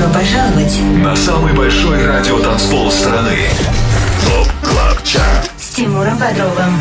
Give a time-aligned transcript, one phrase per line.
[0.00, 3.36] Добро пожаловать на самый большой радиотанцпол страны.
[4.24, 6.80] Top Club Chart с Тимуром Бодровым.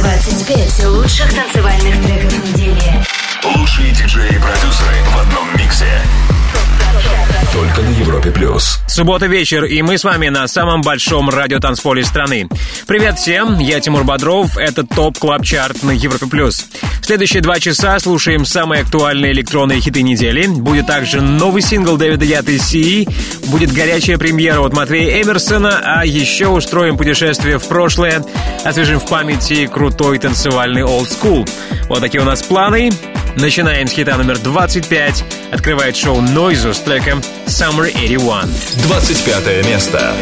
[0.00, 3.19] 25 лучших танцевальных треков недели.
[3.42, 5.86] Лучшие диджеи и продюсеры в одном миксе.
[7.54, 8.78] Только на Европе плюс.
[8.86, 12.48] Суббота вечер, и мы с вами на самом большом радиотанцполе страны.
[12.86, 16.66] Привет всем, я Тимур Бодров, это Top Club Chart на Европе плюс.
[17.00, 20.46] Следующие два часа слушаем самые актуальные электронные хиты недели.
[20.46, 23.08] Будет также новый сингл Дэвида Гетты и Sia,
[23.46, 28.22] будет горячая премьера от Матвея Эмерсона, а еще устроим путешествие в прошлое,
[28.64, 31.48] освежим в памяти крутой танцевальный school.
[31.88, 32.90] Вот такие у нас планы.
[33.36, 35.24] Начинаем с хита номер 25.
[35.52, 38.48] Открывает шоу Noise с треком Summer 81.
[38.82, 40.14] 25 место.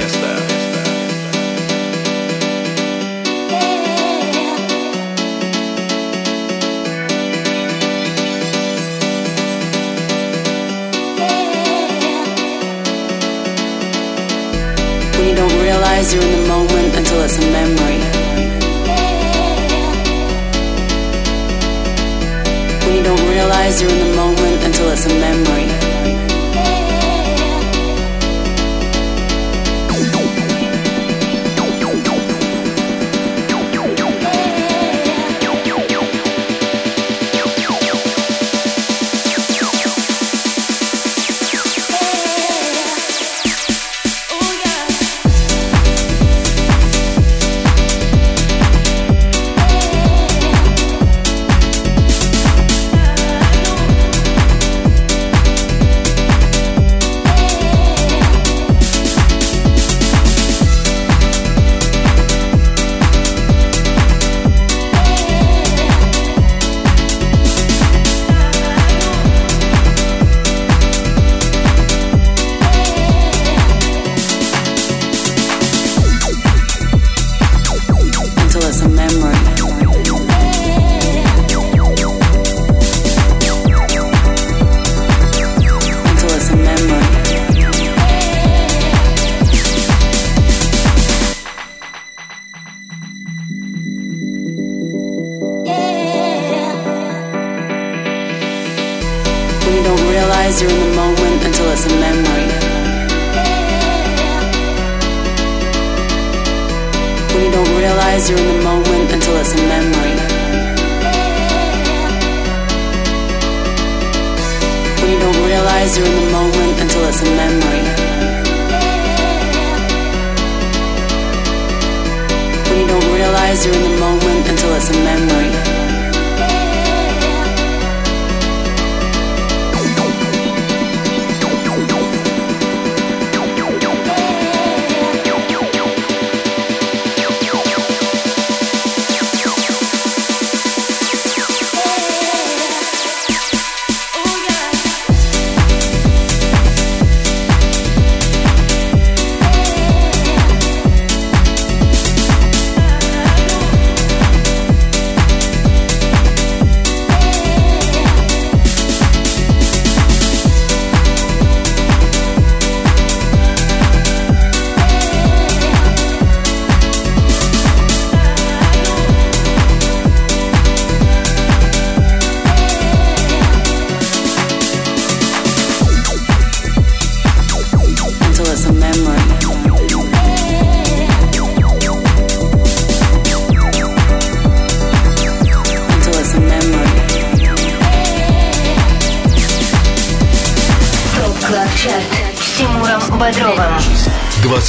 [16.11, 16.38] You're in the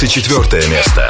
[0.00, 1.09] 24 место.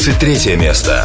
[0.00, 0.99] 23 место.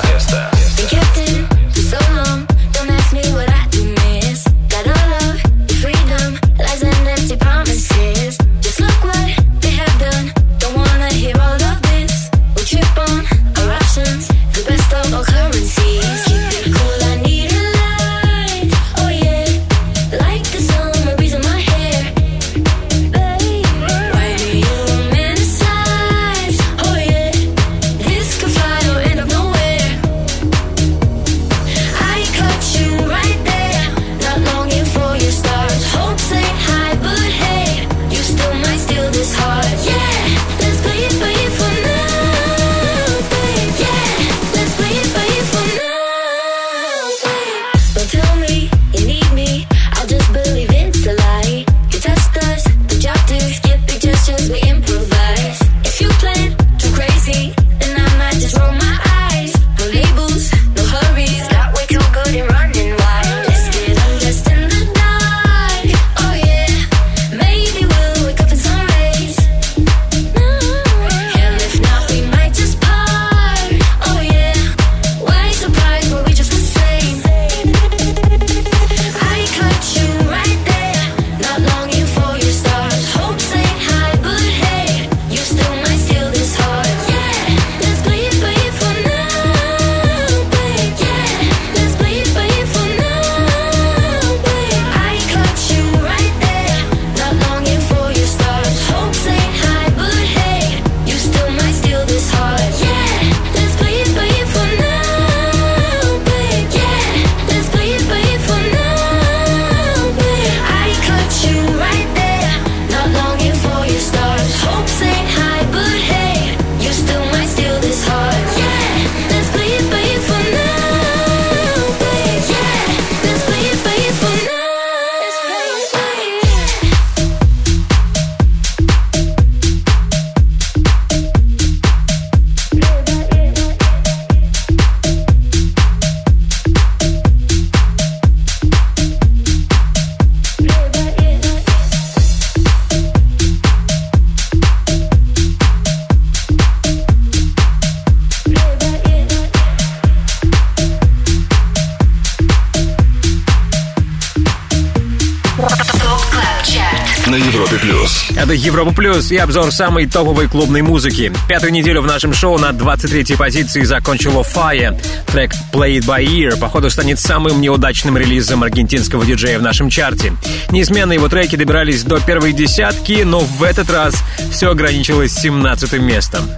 [158.66, 161.32] Европа Плюс и обзор самой топовой клубной музыки.
[161.48, 165.00] Пятую неделю в нашем шоу на 23-й позиции закончила Fire.
[165.28, 170.34] Трек Play It By Ear, походу, станет самым неудачным релизом аргентинского диджея в нашем чарте.
[170.72, 174.16] Неизменно его треки добирались до первой десятки, но в этот раз
[174.52, 176.50] все ограничилось 17 местом.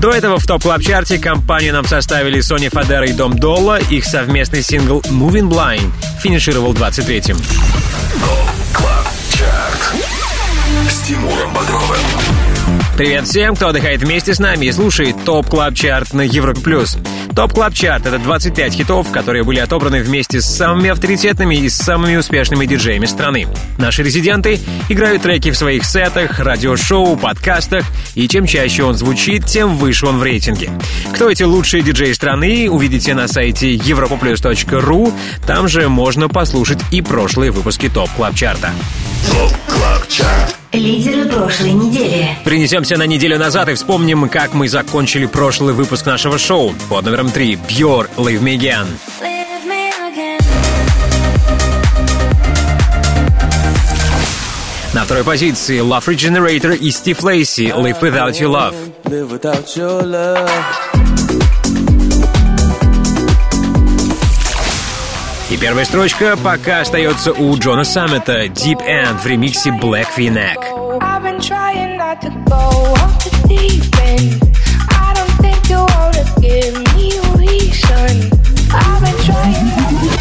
[0.00, 3.78] До этого в топ клаб чарте компанию нам составили Sony Fadera и Дом Долла.
[3.90, 7.36] Их совместный сингл Moving Blind финишировал 23-м.
[11.04, 11.98] Тимуром Бодровым.
[12.96, 16.62] Привет всем, кто отдыхает вместе с нами и слушает Top Club Chart на Европе+.
[16.62, 16.96] плюс.
[17.36, 22.16] ТОП Клаб Чарт— это 25 хитов, которые были отобраны вместе с самыми авторитетными и самыми
[22.16, 23.48] успешными диджеями страны.
[23.76, 24.58] Наши резиденты
[24.88, 27.84] играют треки в своих сетах, радиошоу, подкастах,
[28.14, 30.70] и чем чаще он звучит, тем выше он в рейтинге.
[31.12, 35.12] Кто эти лучшие диджеи страны, увидите на сайте europaplus.ru.
[35.46, 38.72] Там же можно послушать и прошлые выпуски Top Club Чарта.
[39.30, 40.63] Top Club Chart.
[40.74, 42.36] Лидеры прошлой недели.
[42.44, 47.30] Перенесемся на неделю назад и вспомним, как мы закончили прошлый выпуск нашего шоу под номером
[47.30, 48.86] 3 BYOR Leave Me Again.
[54.92, 58.74] На второй позиции Love Regenerator и Стив Лейси Live Without Your Love.
[65.54, 70.58] И первая строчка пока остается у Джона Саммита Deep End в ремиксе Black V-Neck.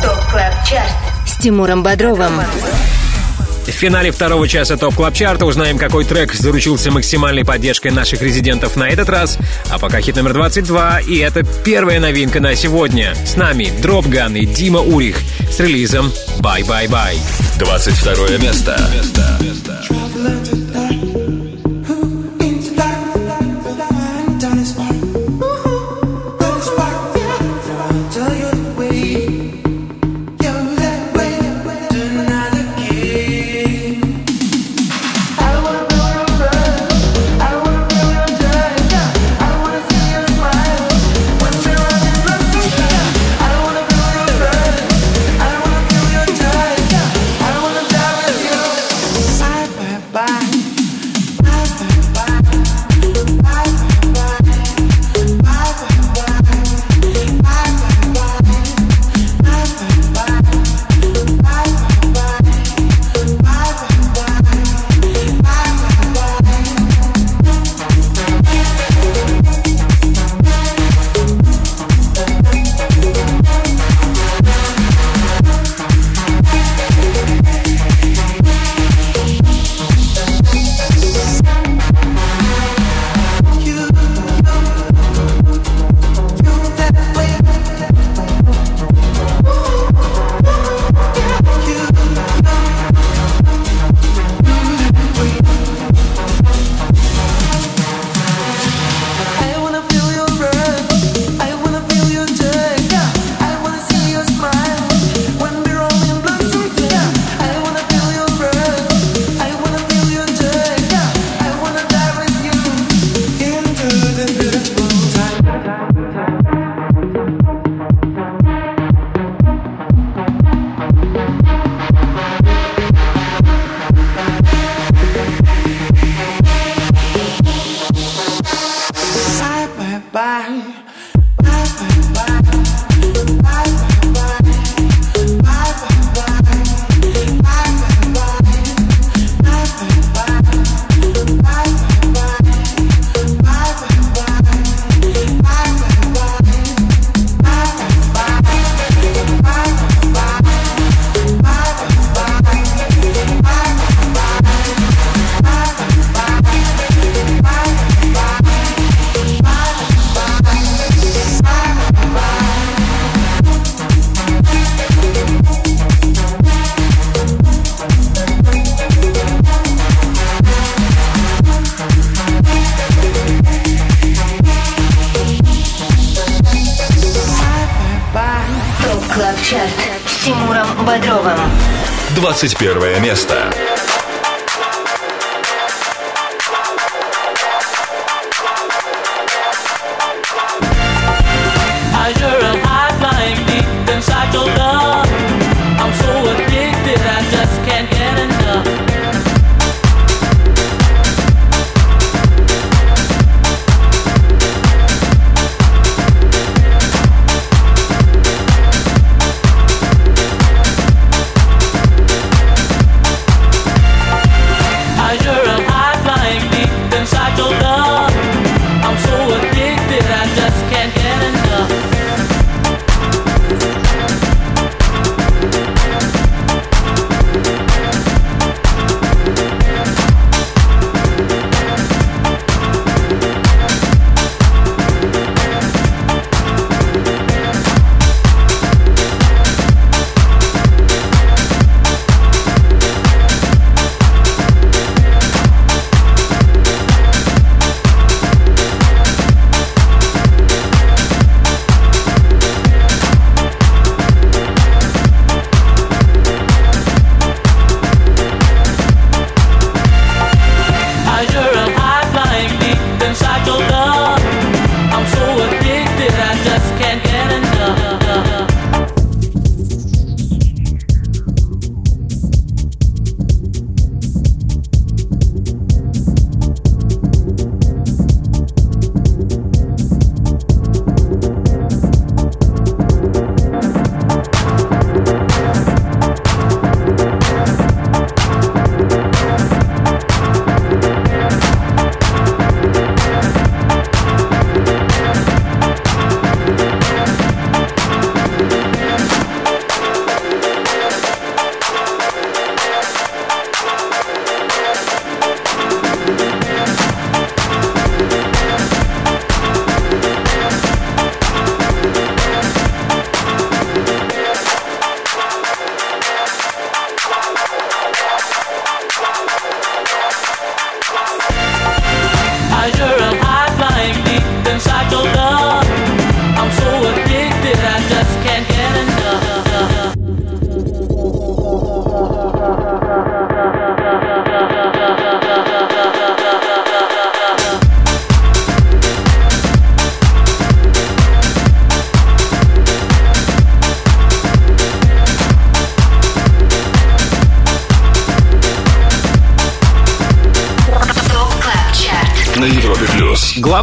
[0.03, 0.91] Top Club Chart
[1.25, 2.33] с Тимуром Бодровым.
[3.67, 8.75] В финале второго часа Top Club Чарта узнаем, какой трек заручился максимальной поддержкой наших резидентов
[8.75, 9.37] на этот раз.
[9.69, 13.15] А пока хит номер 22, и это первая новинка на сегодня.
[13.25, 15.17] С нами Dropgun и Дима Урих
[15.51, 17.17] с релизом «Бай-бай-бай».
[17.59, 18.77] 22 место.
[18.93, 19.39] место.
[19.39, 21.02] с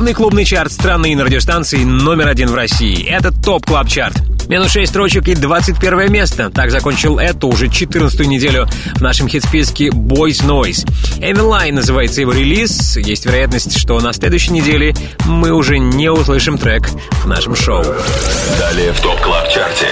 [0.01, 3.07] Главный клубный чарт страны на радиостанции номер один в России.
[3.07, 4.17] Это Top Club Chart.
[4.49, 6.49] Минус 6 строчек и 21 место.
[6.49, 10.89] Так закончил эту уже 14 неделю в нашем хит-списке Boys Noize.
[11.19, 12.97] Эми называется его релиз.
[12.97, 14.95] Есть вероятность, что на следующей неделе
[15.27, 16.89] мы уже не услышим трек
[17.23, 17.85] в нашем шоу.
[18.59, 19.89] Далее в Top Club Чарте.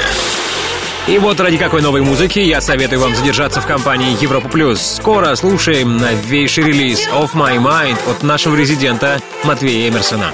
[1.09, 4.79] И вот ради какой новой музыки я советую вам задержаться в компании Европа Плюс.
[4.79, 10.33] Скоро слушаем новейший релиз Off My Mind от нашего резидента Матвея Эмерсона.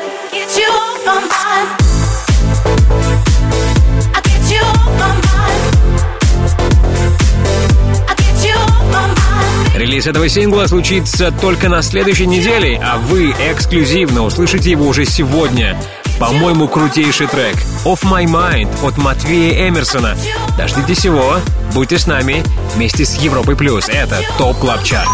[9.76, 15.76] Релиз этого сингла случится только на следующей неделе, а вы эксклюзивно услышите его уже сегодня.
[16.18, 20.16] По-моему, крутейший трек «Off My Mind» от Матвея Эмерсона.
[20.56, 21.38] Дождитесь его,
[21.72, 22.42] будьте с нами
[22.74, 23.88] вместе с Европой Плюс.
[23.88, 25.08] Это Top Club Chart.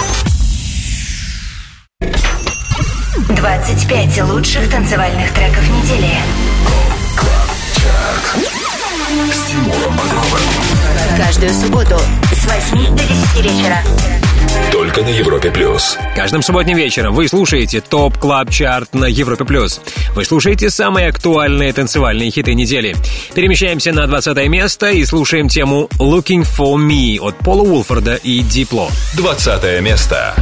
[3.29, 6.11] 25 лучших танцевальных треков недели.
[11.17, 11.99] Каждую субботу
[12.33, 14.20] с 8 до 10 вечера.
[14.73, 15.99] Только на Европе Плюс.
[16.15, 19.45] Каждым субботним вечером вы слушаете Top Club Chart на Европе+.
[19.45, 19.81] плюс.
[20.15, 22.97] Вы слушаете самые актуальные танцевальные хиты недели.
[23.35, 28.89] Перемещаемся на 20 место и слушаем тему «Looking for Me» от Пола Вулфорда и Дипло.
[29.15, 30.35] 20 место.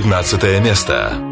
[0.00, 1.27] 15 место.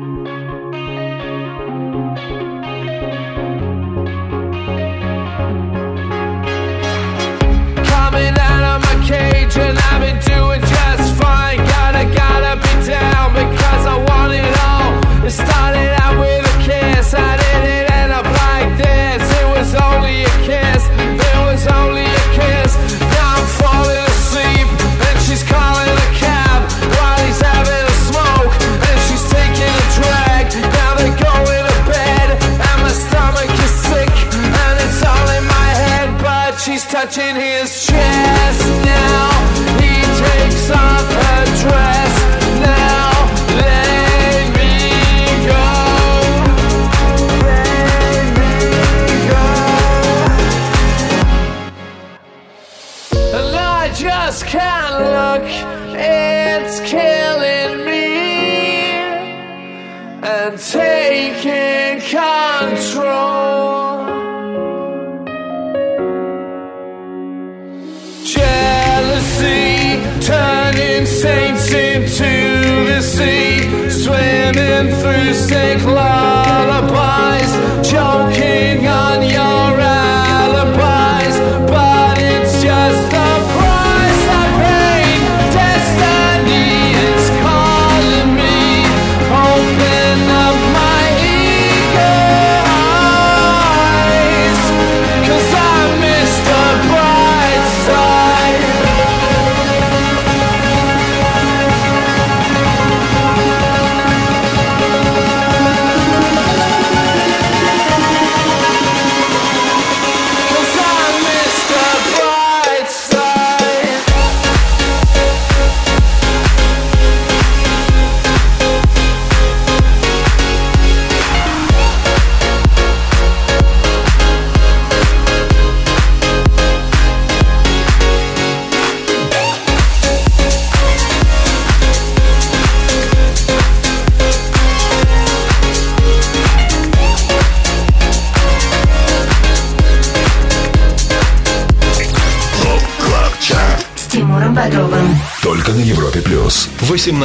[147.06, 147.20] 18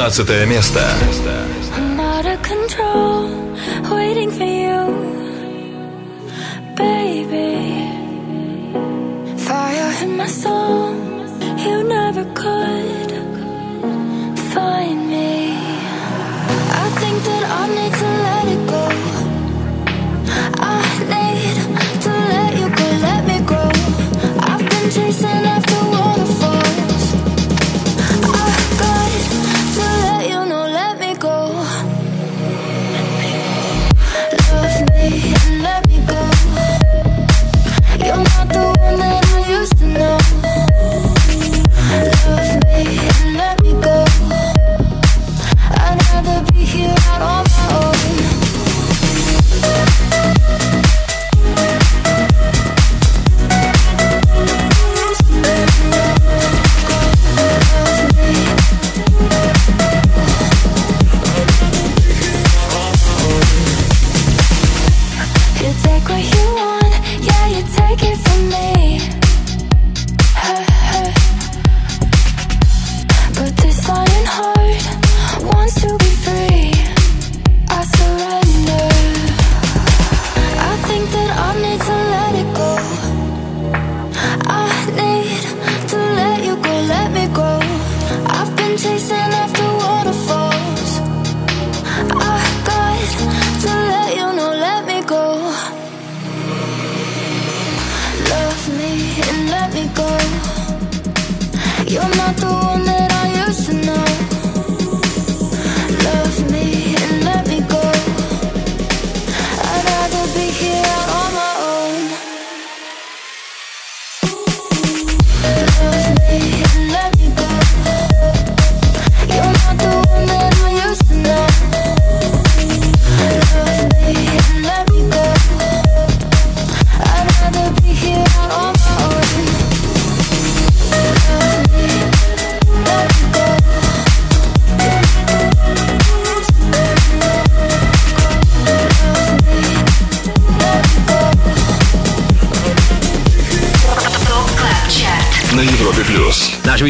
[0.46, 0.80] место.
[6.76, 7.90] Baby,
[9.38, 10.94] fire in my soul,
[11.58, 13.11] you never could.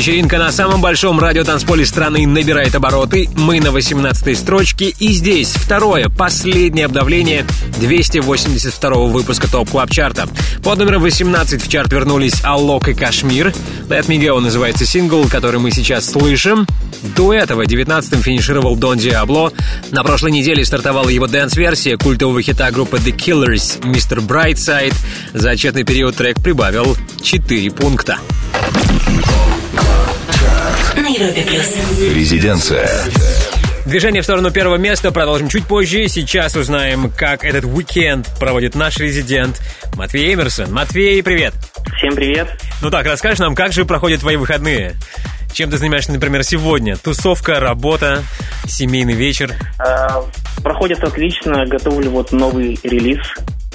[0.02, 3.28] вечеринка на самом большом радиотанцполе страны набирает обороты.
[3.36, 4.86] Мы на 18 строчке.
[4.98, 7.46] И здесь второе, последнее обновление
[7.78, 10.26] 282 выпуска Top Club Чарта.
[10.64, 13.54] Под номером 18 в чарт вернулись Alok и KSHMR.
[13.86, 16.66] Let Me Go называется сингл, который мы сейчас слышим.
[17.16, 19.52] До этого 19-м финишировал Дон Диабло.
[19.92, 24.20] На прошлой неделе стартовала его dance-версия культового хита группы The Killers «Mr.
[24.20, 24.94] Brightside».
[25.32, 28.18] За отчетный период трек прибавил 4 пункта.
[31.12, 31.76] Европе плюс.
[32.14, 32.88] Резиденция.
[33.84, 36.08] Движение в сторону первого места продолжим чуть позже.
[36.08, 39.60] Сейчас узнаем, как этот уикенд проводит наш резидент
[39.94, 40.72] Матвей Эмерсон.
[40.72, 41.52] Матвей, привет!
[41.98, 42.48] Всем привет!
[42.80, 44.94] Ну так, расскажешь нам, как же проходят твои выходные?
[45.52, 46.96] Чем ты занимаешься, например, сегодня?
[46.96, 48.22] Тусовка, работа,
[48.66, 49.54] семейный вечер?
[49.78, 50.24] А,
[50.62, 53.20] проходит отлично, готовлю вот новый релиз.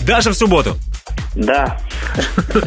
[0.02, 0.76] Даже в субботу?
[1.36, 1.80] Да.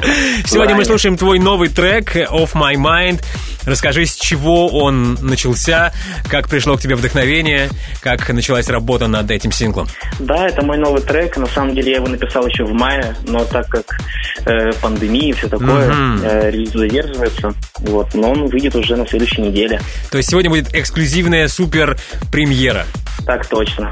[0.47, 3.21] Сегодня мы слушаем твой новый трек «Off My Mind».
[3.67, 5.93] Расскажи, с чего он начался,
[6.29, 7.69] как пришло к тебе вдохновение,
[8.01, 9.89] как началась работа над этим синглом.
[10.19, 11.37] Да, это мой новый трек.
[11.37, 14.01] На самом деле я его написал еще в мае, но так как
[14.47, 16.21] э, пандемия и все такое, Мгм.
[16.25, 17.53] э, релиз задерживается.
[17.79, 19.81] Вот, но он выйдет уже на следующей неделе.
[20.11, 21.99] То есть сегодня будет эксклюзивная супер
[22.33, 22.87] премьера.
[23.27, 23.91] Так точно.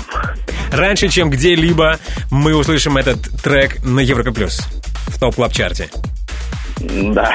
[0.72, 1.98] Раньше, чем где-либо,
[2.30, 4.60] мы услышим этот трек на Европе Плюс
[5.08, 5.88] в топ клаб чарте
[6.80, 7.34] Да.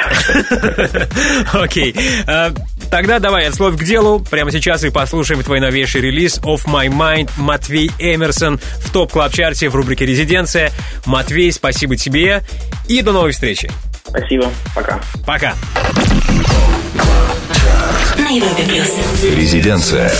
[1.54, 1.96] Окей.
[2.28, 2.54] А,
[2.94, 4.20] Тогда давай от слов к делу.
[4.20, 9.34] Прямо сейчас и послушаем твой новейший релиз «Off My Mind» Матвей Эмерсон в топ клаб
[9.34, 10.72] чарте в рубрике «Резиденция».
[11.08, 12.44] Матвей, спасибо тебе
[12.88, 13.72] и до новой встречи.
[14.08, 14.52] Спасибо.
[14.76, 15.00] Пока.
[15.26, 15.56] Пока.
[19.36, 20.12] Резиденция.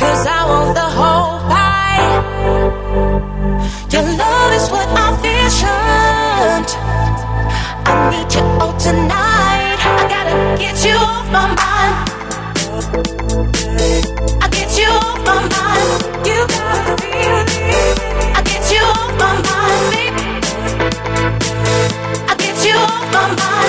[0.00, 2.08] 'Cause I want the whole pie.
[3.92, 6.70] Your love is what I visioned.
[7.90, 9.78] I need you all tonight.
[10.00, 11.94] I gotta get you off my mind.
[14.44, 15.88] I get you off my mind.
[16.28, 16.94] You gotta
[17.28, 17.96] it.
[18.38, 20.28] I get you off my mind, baby.
[22.30, 23.59] I get you off my mind.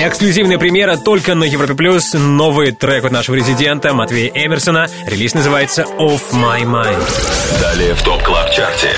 [0.00, 2.14] Эксклюзивная премьера только на Европе Плюс.
[2.14, 4.86] Новый трек от нашего резидента Матвея Эмерсона.
[5.06, 7.60] Релиз называется «Off My Mind».
[7.60, 8.92] Далее в топ клаб чарте.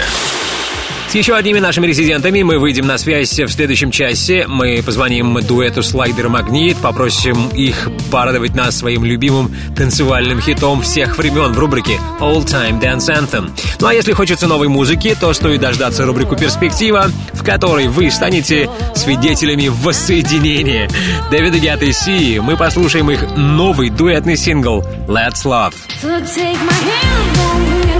[1.11, 4.46] С еще одними нашими резидентами мы выйдем на связь в следующем часе.
[4.46, 11.53] Мы позвоним дуэту «Слайдер Магнит», попросим их порадовать нас своим любимым танцевальным хитом всех времен
[11.53, 13.51] в рубрике «All Time Dance Anthem».
[13.81, 18.70] Ну а если хочется новой музыки, то стоит дождаться рубрику «Перспектива», в которой вы станете
[18.94, 20.88] свидетелями воссоединения.
[21.33, 22.38] Дэвида Гетта и Си.
[22.38, 25.75] Мы послушаем их новый дуэтный сингл «Let's Love».
[26.01, 27.99] So take my hand,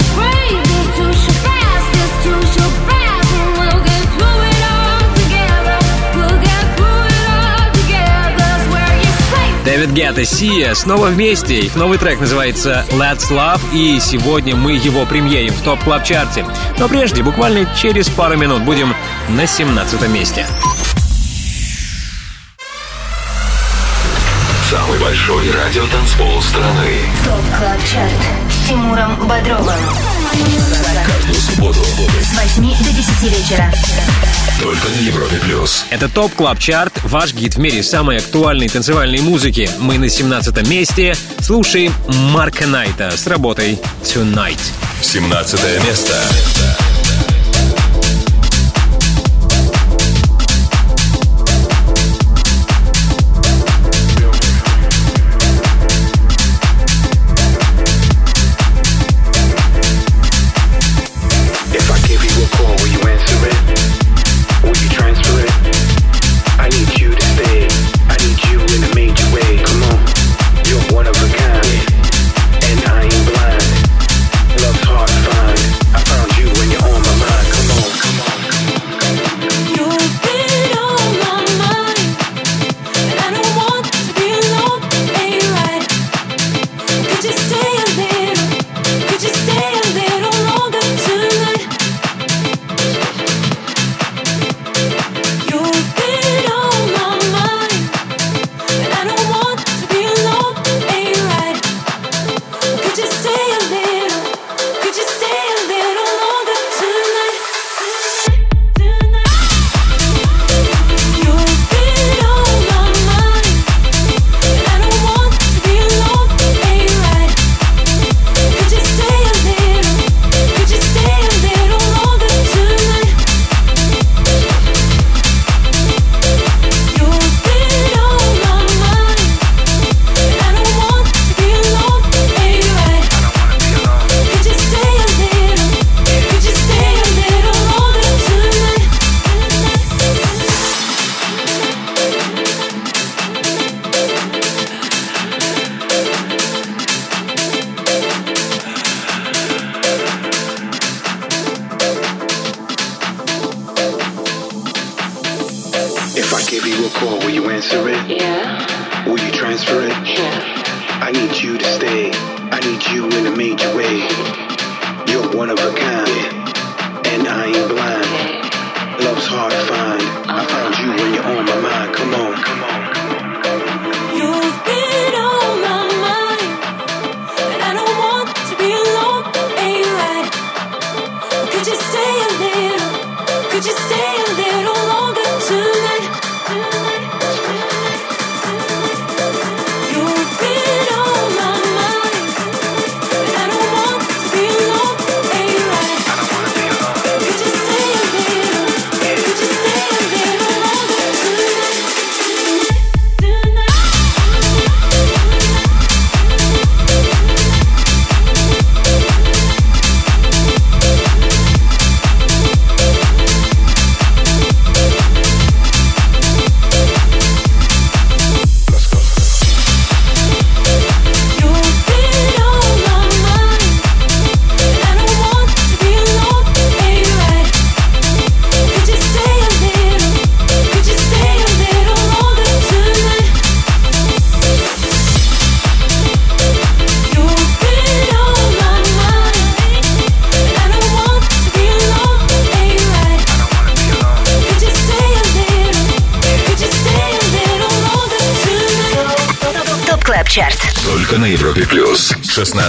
[9.81, 11.59] Дэвид Гетта, Сия снова вместе.
[11.59, 16.45] Их новый трек называется Let's Love, и сегодня мы его премьерим в топ клаб чарте
[16.77, 18.93] Но прежде, буквально через пару минут, будем
[19.29, 20.45] на 17 месте.
[25.11, 26.87] Большой радиотанцпол страны.
[27.25, 28.11] Top Club Chart
[28.49, 29.75] с Тимуром Бодровым.
[31.05, 33.73] Каждую субботу С 8 до 10 вечера.
[34.61, 35.83] только на Европе плюс.
[35.89, 39.69] Это Top Club Chart ваш гид в мире самой актуальной танцевальной музыки.
[39.79, 41.13] Мы на 17 месте.
[41.41, 41.93] Слушаем
[42.31, 44.59] Марка Найта с работой Tonight.
[45.01, 46.13] 17 место.
[46.23, 46.90] Бодровым.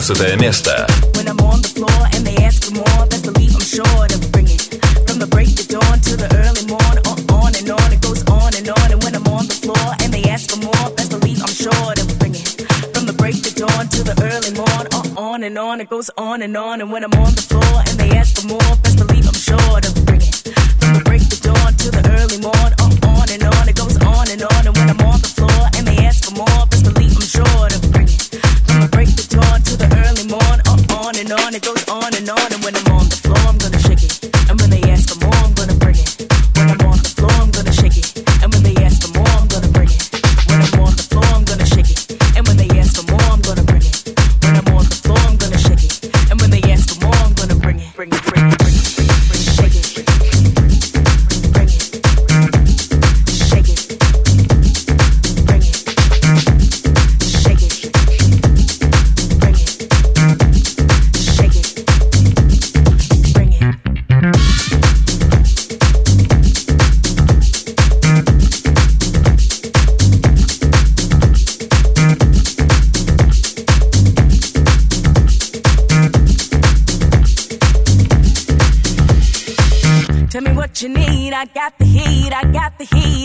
[0.02, 0.91] 15 место.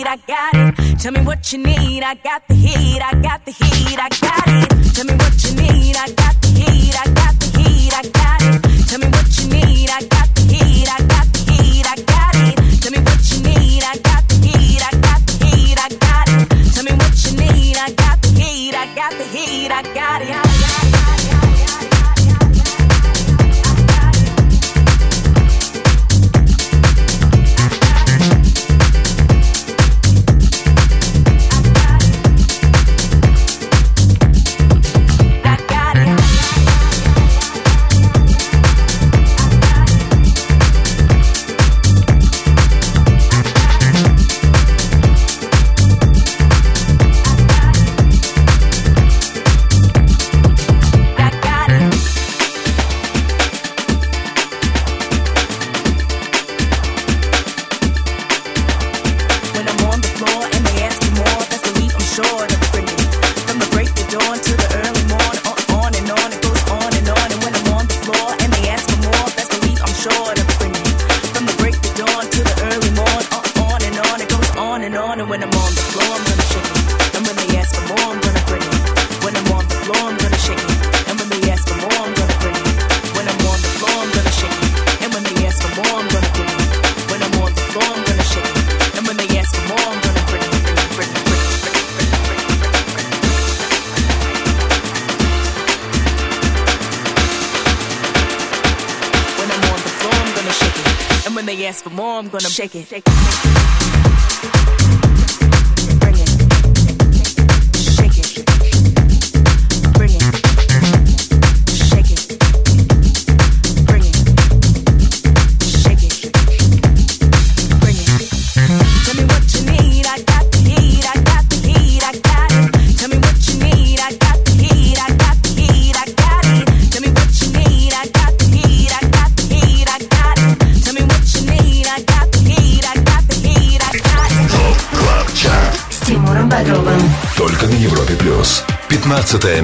[0.08, 0.98] I got it.
[0.98, 4.08] Tell me what you need, I got the heat, I got the heat, I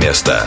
[0.04, 0.43] место.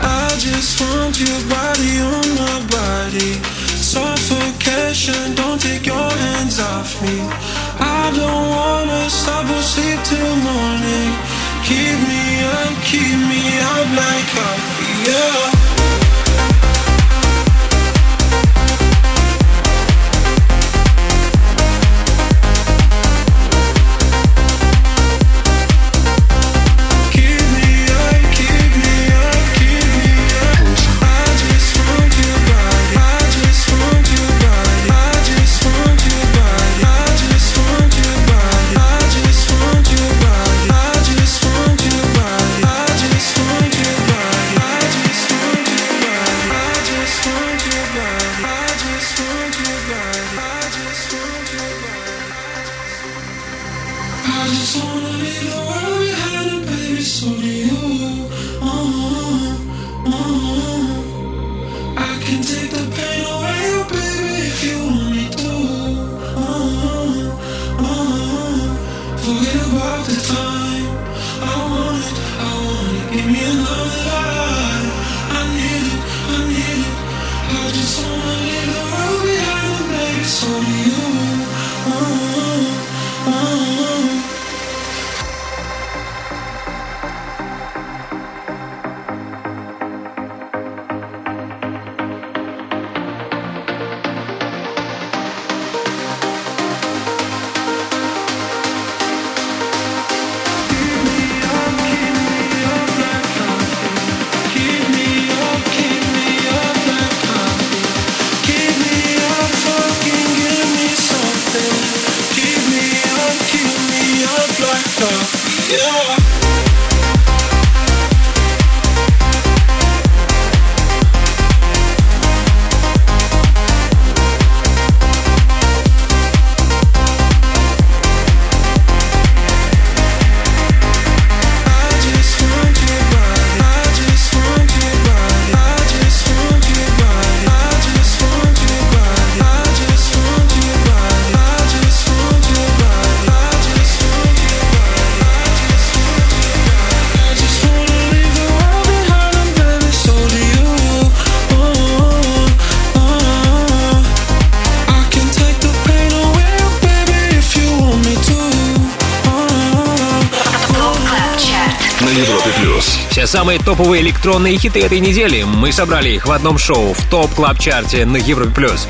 [163.37, 165.43] Самые топовые электронные хиты этой недели.
[165.43, 168.87] Мы собрали их в одном шоу в топ клаб чарте на Европе плюс.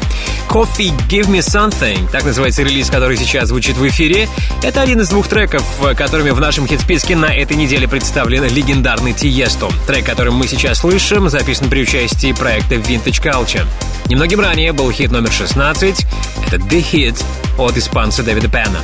[0.48, 4.30] Coffee Give Me Something, так называется релиз, который сейчас звучит в эфире.
[4.64, 5.66] Это один из двух треков,
[5.98, 9.68] которыми в нашем хит-списке на этой неделе представлен легендарный Тиесто.
[9.86, 13.66] Трек, который мы сейчас слышим, записан при участии проекта Vintage Culture.
[14.06, 16.06] Немногим ранее был хит номер 16.
[16.48, 17.22] Это The Hit
[17.58, 18.80] от испанца Дэвида Пена.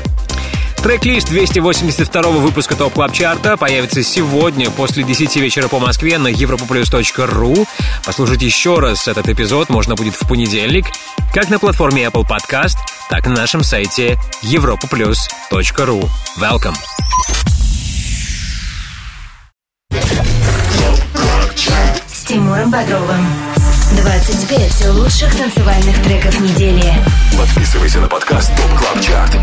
[0.84, 7.66] Трек-лист 282 выпуска Top Club Чарта появится сегодня после 10 вечера по Москве на europaplus.ru.
[8.06, 10.88] Послушать еще раз этот эпизод можно будет в понедельник,
[11.34, 12.76] как на платформе Apple Podcast,
[13.10, 16.10] так и на нашем сайте europaplus.ru.
[16.38, 16.76] Welcome!
[22.12, 23.26] С Тимуром Бодровым.
[24.02, 26.94] 25 лучших танцевальных треков недели.
[27.38, 28.52] Подписывайся на подкаст
[29.02, 29.43] Chart и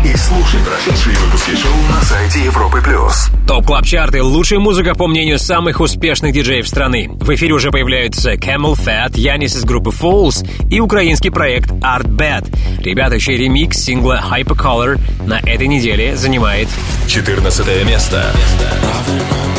[0.71, 3.27] прошедшие выпуски шоу на сайте Европы плюс.
[3.45, 7.09] Top Club Chart– лучшая музыка по мнению самых успешных диджеев страны.
[7.11, 12.55] В эфире уже появляются CamelPhat, Яннис из группы Foals и украинский проект Artbat.
[12.81, 16.69] Ребята, чей ремикс сингла Hypercolour на этой неделе занимает
[17.07, 18.31] 14 место.
[19.11, 19.50] All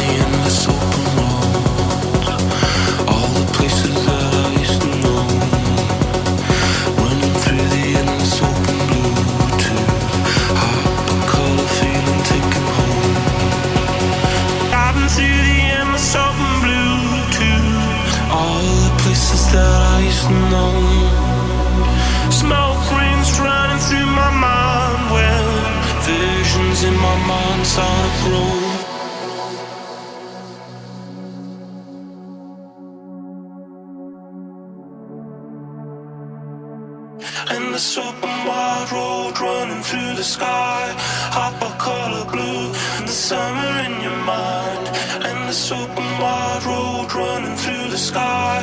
[39.83, 40.95] through the sky.
[41.37, 44.85] Hop a color blue, and the summer in your mind.
[45.27, 48.59] And this open wide road running through the sky.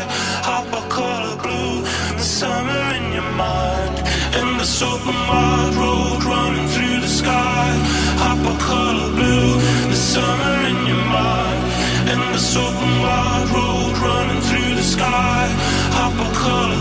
[0.49, 3.95] Hop a color blue, and the summer in your mind.
[4.37, 7.67] And this open wide road running through the sky.
[8.23, 9.51] Hop a color blue,
[9.93, 11.63] the summer in your mind.
[12.11, 15.43] And this open wide road running through the sky.
[15.99, 16.78] Hop a color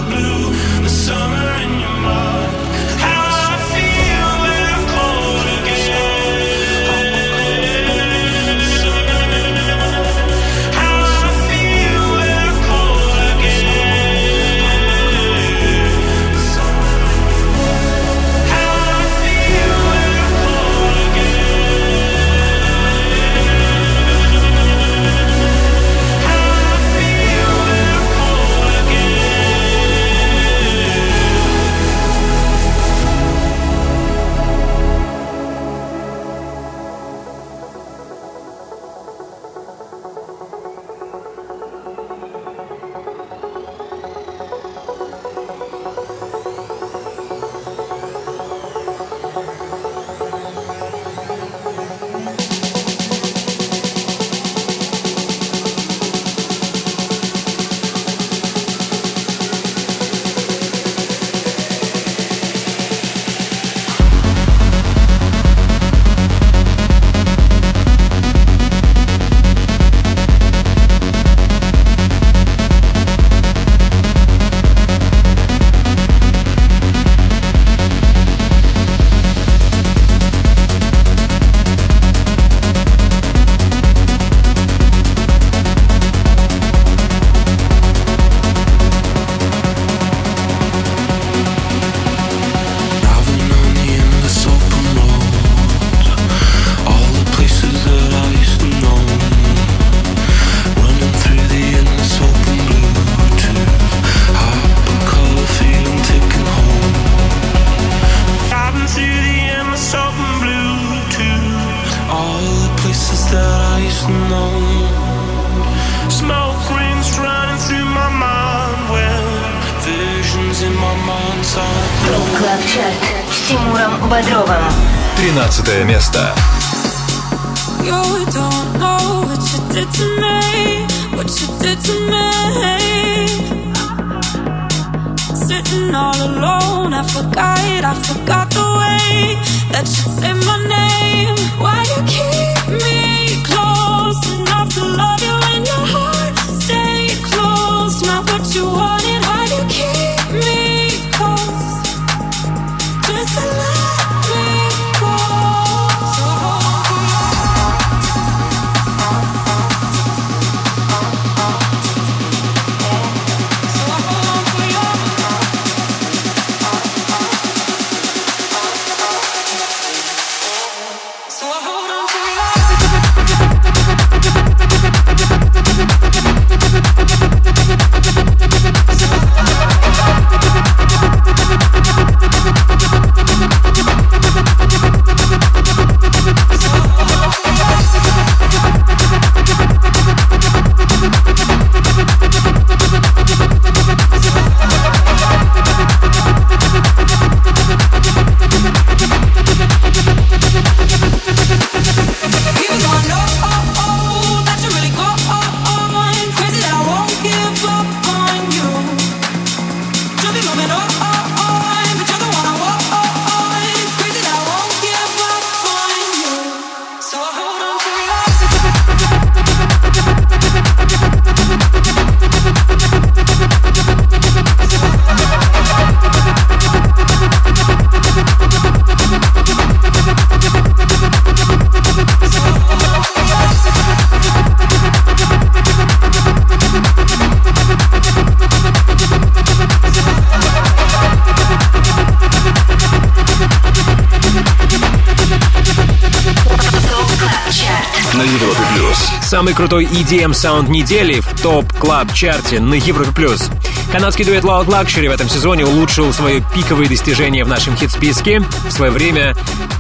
[249.58, 253.50] крутой EDM саунд недели в Top Club Chart е на Европе плюс.
[253.90, 258.38] Канадский дуэт Loud Luxury в этом сезоне улучшил свое пиковые достижения в нашем хит-списке.
[258.38, 259.34] В свое время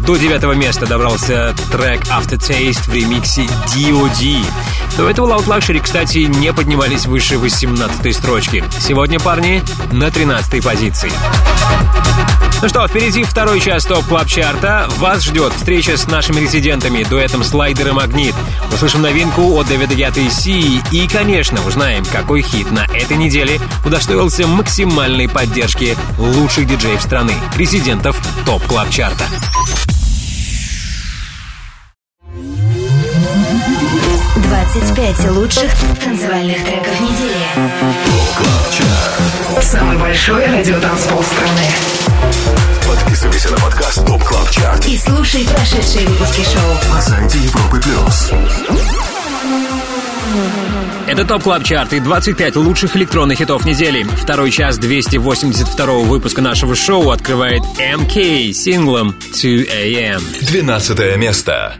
[0.04, 4.42] до девятого места добрался трек Aftertaste в ремиксе D.O.D.
[4.96, 8.64] До этого Loud Luxury, кстати, не поднимались выше 18 строчки.
[8.80, 9.62] Сегодня парни
[9.92, 11.12] на 13 позиции.
[12.60, 14.88] Ну что, впереди второй час Top Club Chart а.
[14.96, 18.34] Вас ждет встреча с нашими резидентами, дуэтом Слайдер и Магнит.
[18.72, 20.82] Услышим новинку от Дэвида Гетта и Сии.
[20.90, 28.20] И, конечно, узнаем, какой хит на этой неделе удостоился максимальной поддержки лучших диджеев страны, резидентов
[28.44, 29.24] Top Club Chart а.
[34.96, 35.70] Пять лучших
[36.02, 37.67] танцевальных треков недели.
[39.70, 41.60] Самый большой радиотанцпол страны.
[42.86, 46.90] Подписывайся на подкаст Top Club Chart И слушай прошедшие выпуски шоу.
[46.90, 48.32] на сайте Европы плюс.
[51.06, 54.04] Это Top Club Chart и 25 лучших электронных хитов недели.
[54.04, 60.22] Второй час 282 выпуска нашего шоу открывает MK синглом 2 AM.
[60.46, 61.78] 12 место.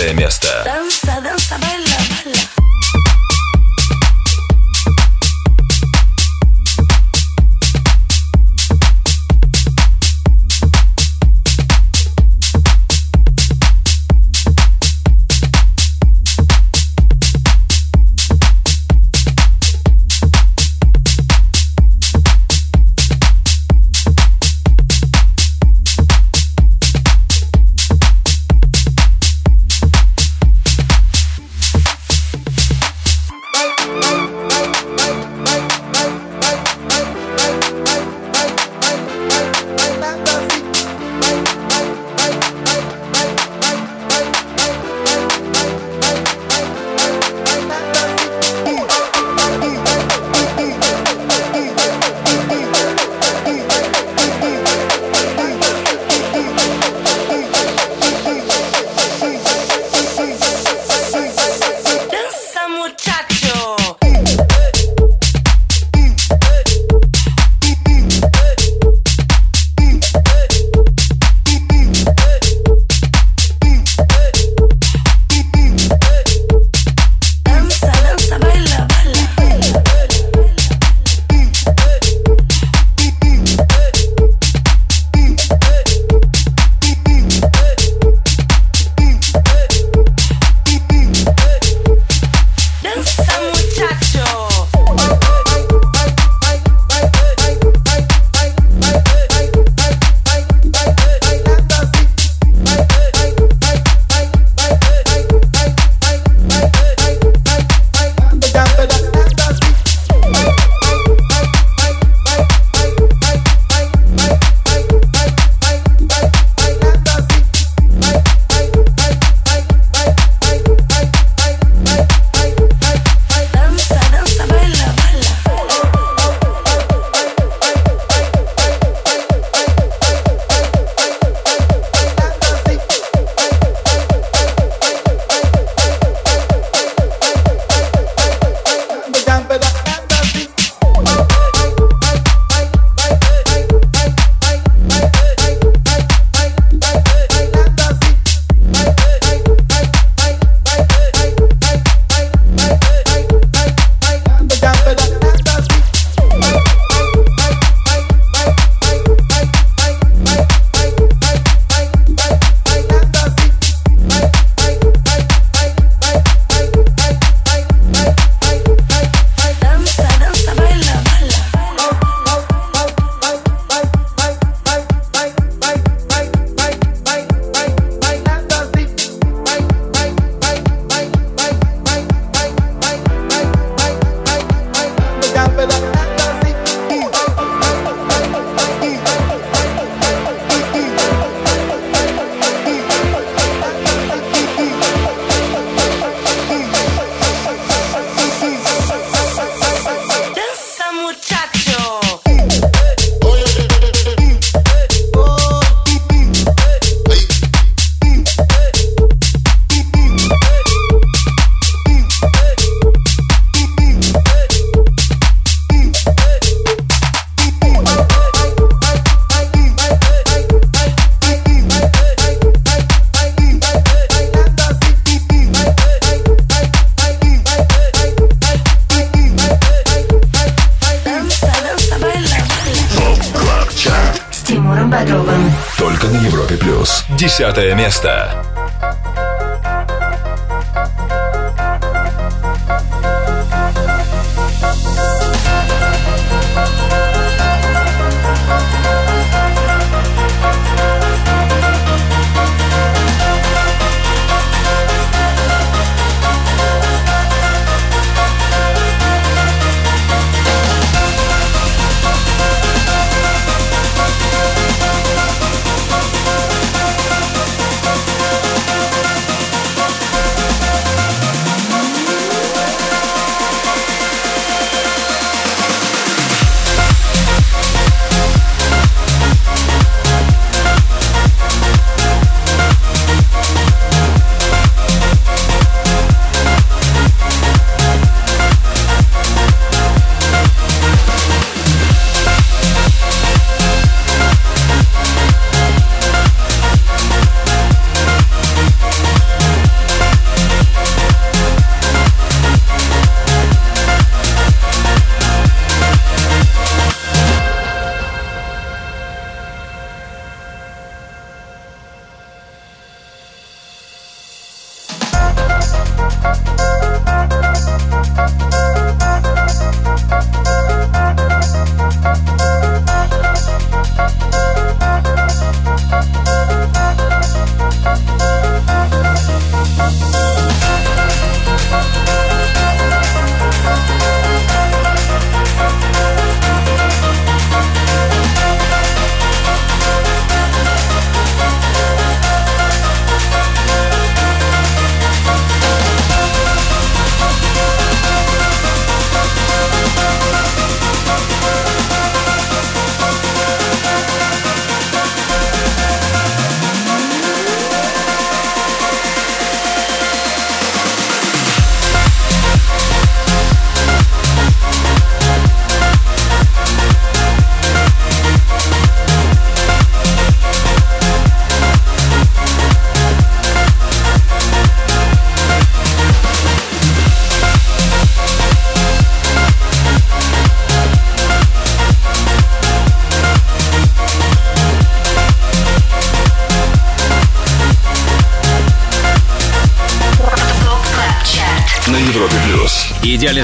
[0.00, 0.39] Одиннадцатое место.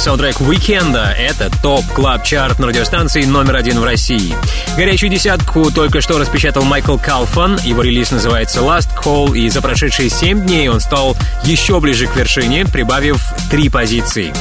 [0.06, 4.36] Саундтрек уикенда— это топ клаб чарт на радиостанции номер один в России.
[4.76, 7.58] Горячую десятку только что распечатал Майкл Калфан.
[7.64, 12.14] Его релиз называется Last Call, и за прошедшие семь дней он стал еще ближе к
[12.14, 14.32] вершине, прибавив три позиции.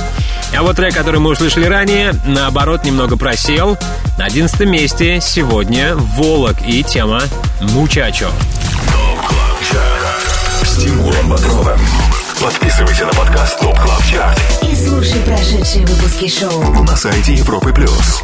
[0.55, 3.76] А вот трек, который мы услышали ранее, наоборот, немного просел.
[4.20, 7.24] На одиннадцатом месте сегодня Волок и тема
[7.61, 8.30] «Мучачо».
[10.61, 11.80] С Тимуром Бодровым.
[12.39, 14.55] Подписывайся на подкаст Club Chart И
[14.86, 16.84] слушай прошедшие выпуски шоу.
[16.84, 18.22] на сайте Европы Плюс.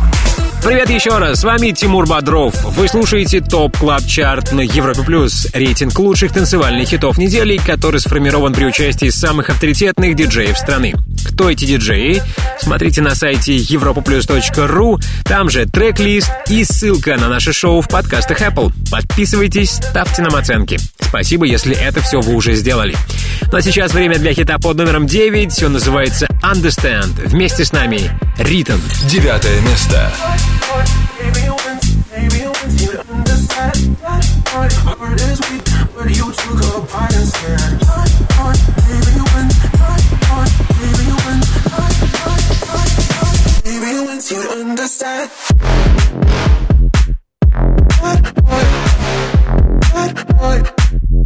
[0.63, 2.53] Привет еще раз, с вами Тимур Бодров.
[2.75, 8.53] Вы слушаете Top Club Chart на Европе Плюс, рейтинг лучших танцевальных хитов недели, который сформирован
[8.53, 10.93] при участии самых авторитетных диджеев страны.
[11.25, 12.21] Кто эти диджеи?
[12.59, 18.71] Смотрите на сайте europaplus.ru, там же трек-лист и ссылка на наше шоу в подкастах Apple.
[18.91, 20.77] Подписывайтесь, ставьте нам оценки.
[20.99, 22.95] Спасибо, если это все вы уже сделали.
[23.51, 27.13] Ну а сейчас время для хита под номером 9, он называется Understand.
[27.27, 28.77] Вместе с нами Ритм.
[29.07, 30.11] Девятое место.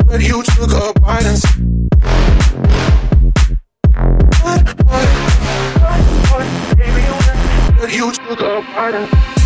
[0.08, 1.85] But you took a bite and
[8.78, 9.46] understand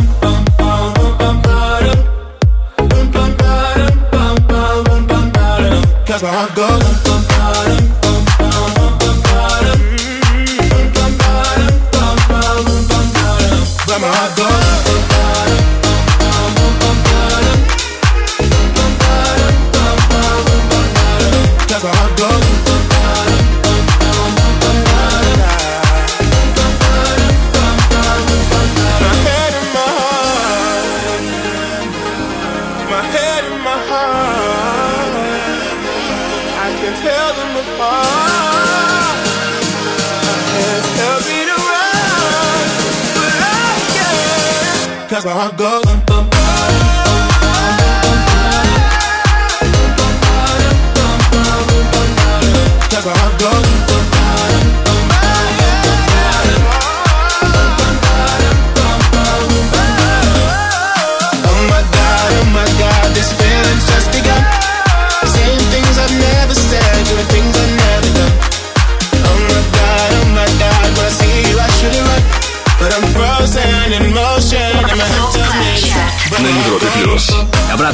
[6.11, 7.90] Cause heart goes.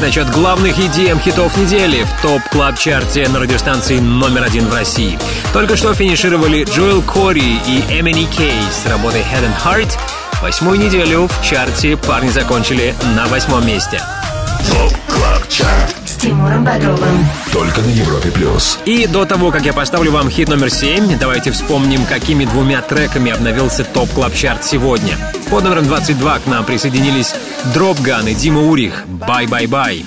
[0.03, 5.17] Отчет главных EDM хитов недели в топ клаб чарте на радиостанции номер один в России.
[5.53, 9.97] Только что финишировали Джоэл Кори и Эмини Кей с работой Head and Heart.
[10.41, 14.01] Восьмую неделю в чарте парни закончили на восьмом месте.
[14.71, 15.95] ТОП КЛАБ ЧАРТ.
[16.05, 17.27] С Тимуром Бодровым.
[17.51, 18.79] Только на Европе плюс.
[18.85, 23.31] И до того, как я поставлю вам хит номер 7, давайте вспомним, какими двумя треками
[23.31, 25.17] обновился топ клаб чарт сегодня.
[25.49, 27.33] Под номером 22 к нам присоединились
[27.73, 30.05] Dropgun и Дима Урих «Bye Bye Bye».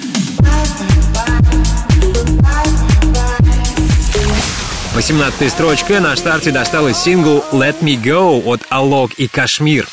[4.95, 9.89] Восемнадцатой строчкой на старте досталась сингл «Let Me Go» от Alok и KSHMR.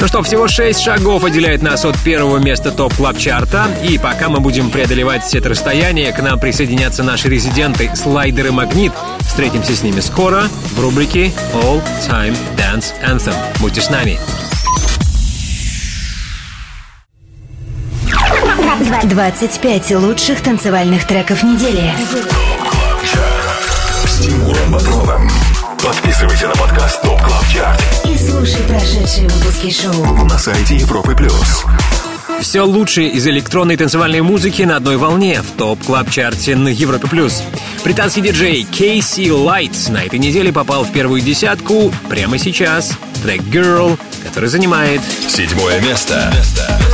[0.00, 3.96] Ну что, всего 6 шагов отделяет нас от первого места Top Club Chart а И
[3.96, 8.92] пока мы будем преодолевать все это расстояние, к нам присоединятся наши резиденты Слайдер и Магнит.
[9.34, 10.44] Встретимся с ними скоро
[10.76, 13.34] в рубрике All Time Dance Anthem.
[13.58, 14.16] Будьте с нами.
[19.02, 21.92] 25 лучших танцевальных треков недели.
[24.06, 25.28] С Тимуром Бодровым.
[25.84, 30.24] Подписывайся на подкаст ТОП КЛАБ ЧАРТ И слушай прошедшие выпуски шоу.
[30.26, 31.64] на сайте Европы плюс.
[32.40, 37.08] Все лучшее из электронной танцевальной музыки на одной волне в топ клаб чарте на Европе+.
[37.08, 37.42] плюс.
[37.84, 42.98] Британский диджей KC Lights на этой неделе попал в первую десятку прямо сейчас.
[43.22, 46.32] Трек Girl, который занимает Седьмое место.
[46.32, 46.93] I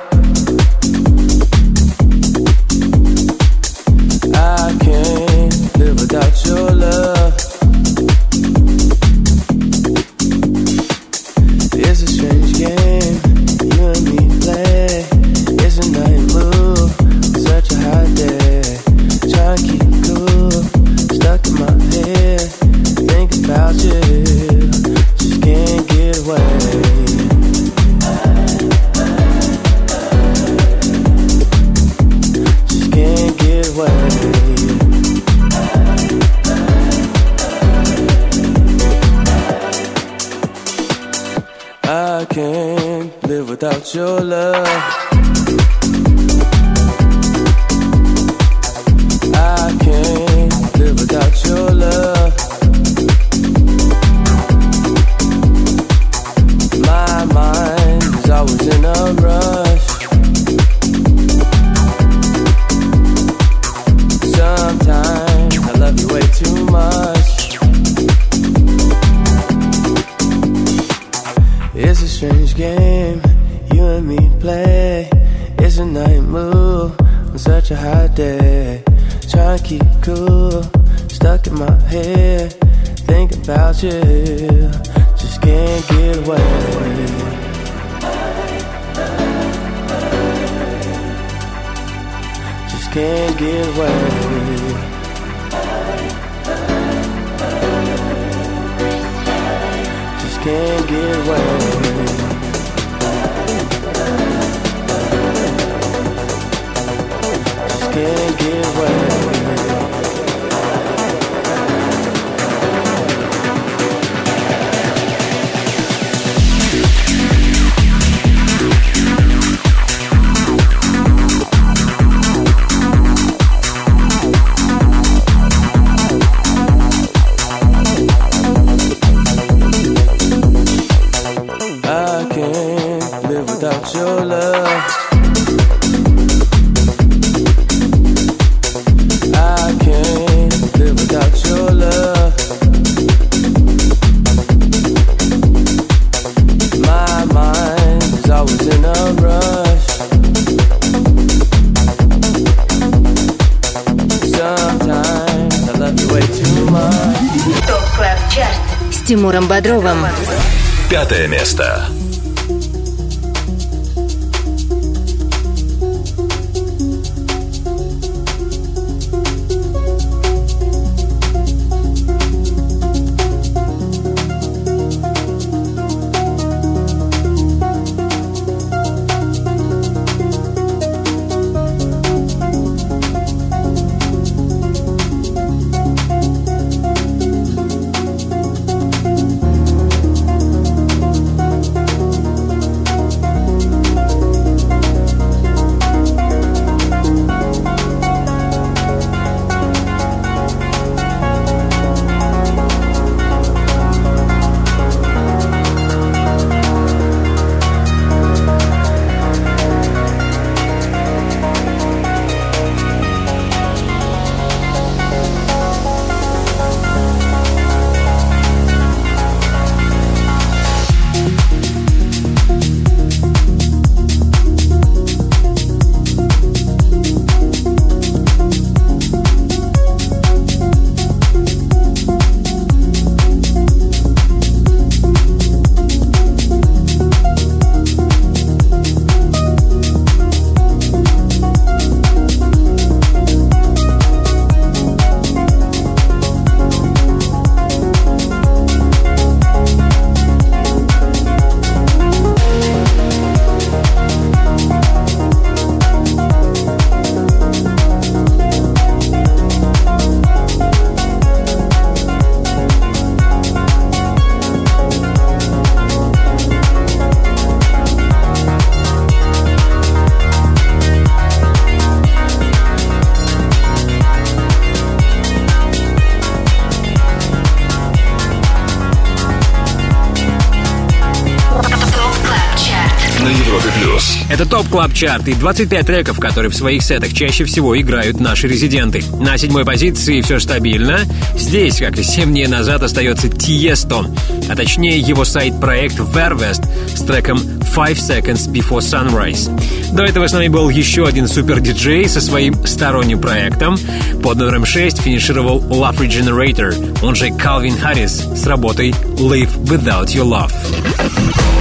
[284.71, 289.03] Club Chart и 25 треков, которые в своих сетах чаще всего играют наши резиденты.
[289.19, 291.01] На седьмой позиции все стабильно.
[291.35, 294.05] Здесь, как и 7 дней назад, остается Тиесто,
[294.49, 296.65] а точнее его сайд-проект VER:WEST
[296.95, 297.39] с треком
[297.75, 299.51] Five Seconds Before Sunrise.
[299.93, 303.77] До этого с нами был еще один супер-диджей со своим сторонним проектом.
[304.23, 310.25] Под номером 6 финишировал Love Regenerator, он же Calvin Harris с работой Live Without Your
[310.25, 311.60] Love.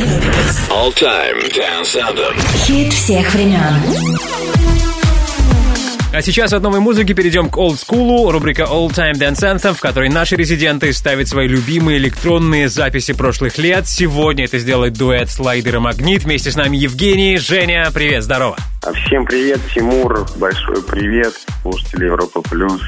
[0.00, 2.34] All Time Dance Anthem.
[2.64, 3.74] Хит всех времен.
[6.14, 10.08] А сейчас от новой музыки перейдем к олдскулу, рубрика All Time Dance Anthem, в которой
[10.08, 13.86] наши резиденты ставят свои любимые электронные записи прошлых лет.
[13.86, 16.24] Сегодня это сделает дуэт Слайдер и Магнит.
[16.24, 17.90] Вместе с нами Евгений, Женя.
[17.92, 18.56] Привет, здорово.
[19.04, 22.80] Всем привет, Тимур, большой привет, слушатели Европа Плюс.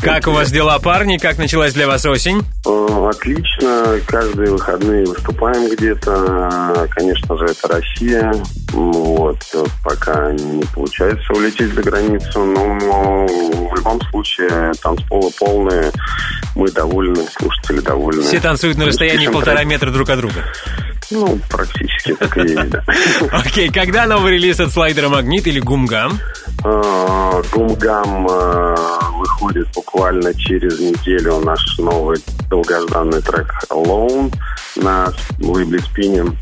[0.00, 1.16] Как у вас дела, парни?
[1.16, 2.42] Как началась для вас осень?
[2.66, 6.88] Э, Отлично, каждые выходные выступаем где-то.
[6.90, 8.32] Конечно же, это Россия.
[8.72, 9.38] Вот,
[9.84, 15.90] пока не получается улететь за границу, но в любом случае танцполы полные,
[16.54, 18.22] мы довольны, слушатели довольны.
[18.22, 20.44] Все танцуют на расстоянии полтора метра друг от друга.
[21.10, 22.84] Ну, практически так и есть, да.
[23.30, 26.18] Окей, когда новый релиз от слайдера «Магнит» или «Гумгам»?
[26.68, 28.74] Э, Гумгам э,
[29.18, 32.18] выходит буквально через неделю наш новый
[32.50, 34.34] долгожданный трек Alone
[34.76, 36.36] на лейбле Спинем.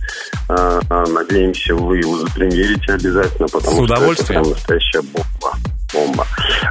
[0.49, 4.45] Э, Надеемся, вы его запремьерите обязательно, потому С удовольствием.
[4.45, 5.57] что это настоящая бомба.
[5.93, 6.27] бомба.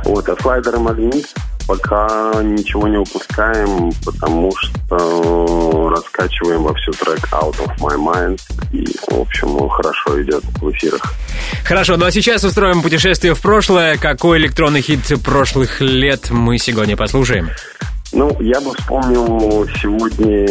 [0.06, 1.28] Вот, а слайдер и магнит
[1.68, 8.42] пока ничего не упускаем, потому что раскачиваем во всю трек Out of My Mind.
[8.72, 11.14] И, в общем, он хорошо идет в эфирах.
[11.64, 13.98] Хорошо, ну а сейчас устроим путешествие в прошлое.
[13.98, 17.50] Какой электронный хит прошлых лет мы сегодня послушаем?
[18.14, 20.46] Ну, я бы вспомнил сегодня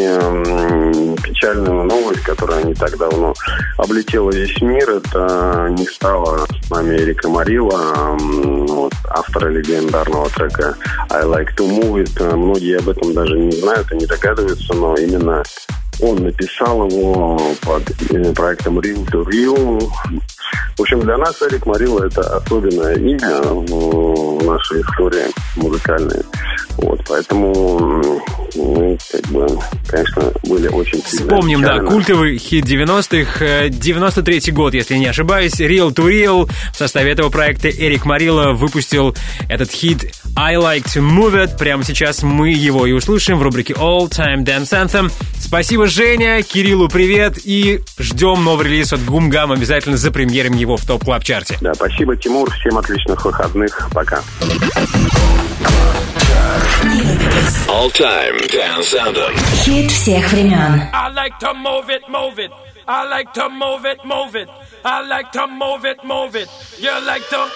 [1.23, 3.35] печальную новость, которая не так давно
[3.79, 4.91] облетела весь мир.
[4.91, 8.19] Это не стало с нами Эрика Марила,
[8.67, 10.77] вот, автора легендарного трека
[11.11, 12.37] I Like To Move It.
[12.37, 15.45] Многие об этом даже не знают и не догадываются, но именно
[16.01, 19.89] он написал его под э, проектом Real to Real.
[20.77, 25.27] В общем, для нас Эрик Марила это особенное имя в нашей истории
[25.57, 26.25] музыкальной.
[26.79, 28.21] Вот, поэтому
[28.55, 29.47] мы, как бы,
[29.89, 35.61] конечно, были очень сильно Вспомним, да, культовый хит 90-х, э, 93-й год, если не ошибаюсь,
[35.61, 36.51] Real to Real.
[36.73, 39.17] В составе этого проекта Эрик Марило выпустил
[39.49, 41.59] этот хит I Like to Move It.
[41.59, 45.11] Прямо сейчас мы его и услышим в рубрике All Time Dance Anthem.
[45.39, 49.53] Спасибо, Женя, Кириллу привет и ждем новый релиз от Гумгам.
[49.53, 52.51] Обязательно запремьерим его в топ клаб чарте Да, спасибо, Тимур.
[52.51, 53.89] Всем отличных выходных.
[53.93, 54.23] Пока.
[57.69, 58.42] All Time.
[59.64, 60.90] Хит всех времен.
[60.92, 62.52] I like to move it, move it.
[62.88, 64.50] I like to move it, move it.
[64.84, 66.50] I like to move it, move it.
[66.80, 67.48] You like to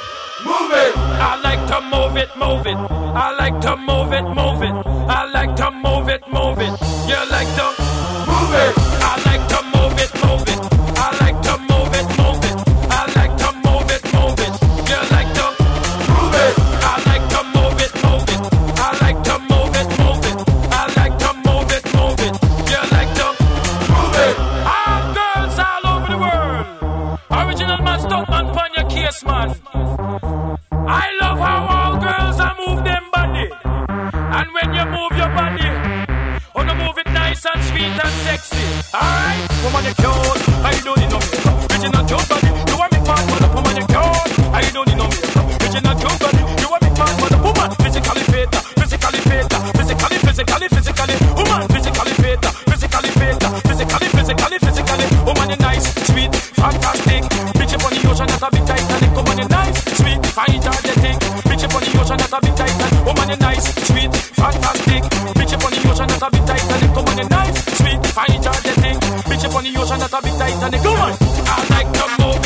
[0.46, 0.94] move it.
[0.96, 2.78] I like to move it, move it.
[2.78, 4.74] I like to move it, move it.
[5.10, 6.74] I like to move it, move it.
[7.08, 7.74] You like to
[8.28, 8.95] move it.
[29.23, 30.59] Pon man.
[30.73, 33.51] I love how all girls are move them body.
[34.37, 38.65] And when you move your body, oh, wanna move it nice and sweet and sexy.
[38.95, 40.41] Alright, woman, you cute.
[40.65, 41.71] I don't need no makeup.
[41.71, 42.51] Original cute body.
[42.69, 44.31] You want me man, mother, woman, you cute.
[44.53, 45.47] I don't need no makeup.
[45.63, 46.43] Original cute body.
[46.61, 52.15] You want me man, mother, woman, physically fit, physically fit, physically, physically, physically, woman, physically
[52.21, 57.23] fit, physically fit, physically, physically, physically, woman, you nice, sweet, fantastic.
[57.57, 58.96] Bitch up on the ocean, that's a big Titanic.
[60.37, 61.17] Sweet, energetic.
[61.49, 63.07] Bitch up on the ocean, that's a big Titanic.
[63.09, 65.03] Woman, you nice, sweet, fantastic.
[65.33, 66.93] Bitch up on the ocean, that's a big Titanic.
[66.93, 68.97] Woman, you nice, sweet, fine, energetic.
[69.25, 70.83] Bitch up on the ocean, that's a big Titanic.
[70.85, 72.46] Come on, I like to move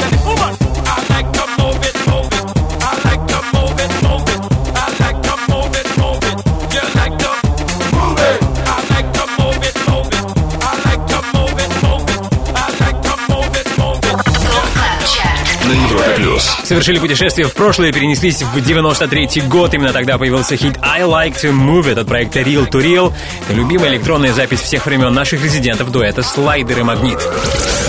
[16.71, 19.73] Совершили путешествие в прошлое и перенеслись в 93 год.
[19.73, 23.13] Именно тогда появился хит I Like To Move It от проекта Reel 2 Real.
[23.43, 27.19] Это любимая электронная запись всех времен наших резидентов дуэта Слайдер и Магнит.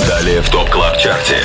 [0.08, 1.36] Далее в Top Club Chart е.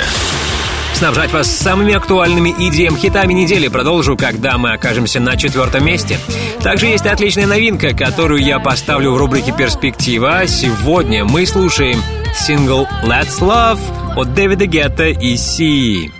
[0.95, 3.68] снабжать вас самыми актуальными EDM-хитами недели.
[3.68, 6.18] Продолжу, когда мы окажемся на четвертом месте.
[6.64, 10.47] Также есть отличная новинка, которую я поставлю в рубрике «Перспектива».
[10.47, 12.01] Сегодня мы слушаем
[12.34, 13.80] сингл «Let's Love»
[14.15, 16.11] от Дэвида Гетта и Си.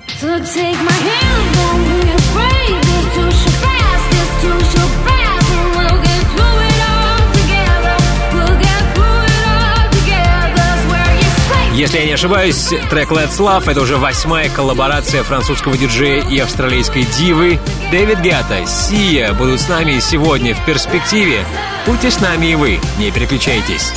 [11.76, 17.03] Если я не ошибаюсь, трек Let's Love— это уже восьмая коллаборация французского диджея и австралийской
[17.03, 17.60] дивы.
[17.91, 18.65] Дэвид Гиата.
[18.65, 21.45] Сия будут с нами сегодня в перспективе.
[21.85, 23.91] Будьте с нами и вы, не переключайтесь.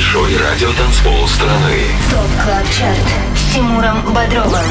[0.00, 1.76] Большой радиотанцпол страны.
[2.10, 2.96] Top Club Chart
[3.36, 4.64] с Тимуром Бодровым.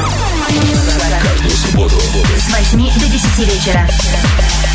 [1.22, 2.00] Каждую субботу
[2.36, 3.88] С 8 до 10 вечера.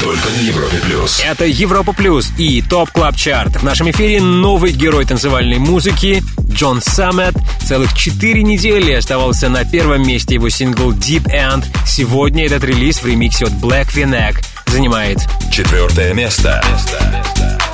[0.02, 1.22] только на Европе плюс.
[1.26, 3.58] Это Европа Плюс и Top Club Chart.
[3.58, 7.36] В нашем эфире новый герой танцевальной музыки Джон Саммит.
[7.66, 11.66] Целых четыре недели оставался на первом месте его сингл Deep End.
[11.86, 14.38] Сегодня этот релиз в ремиксе от Black V-Neck
[14.68, 15.18] занимает
[15.52, 16.64] Четвертое место.
[16.64, 17.65] Give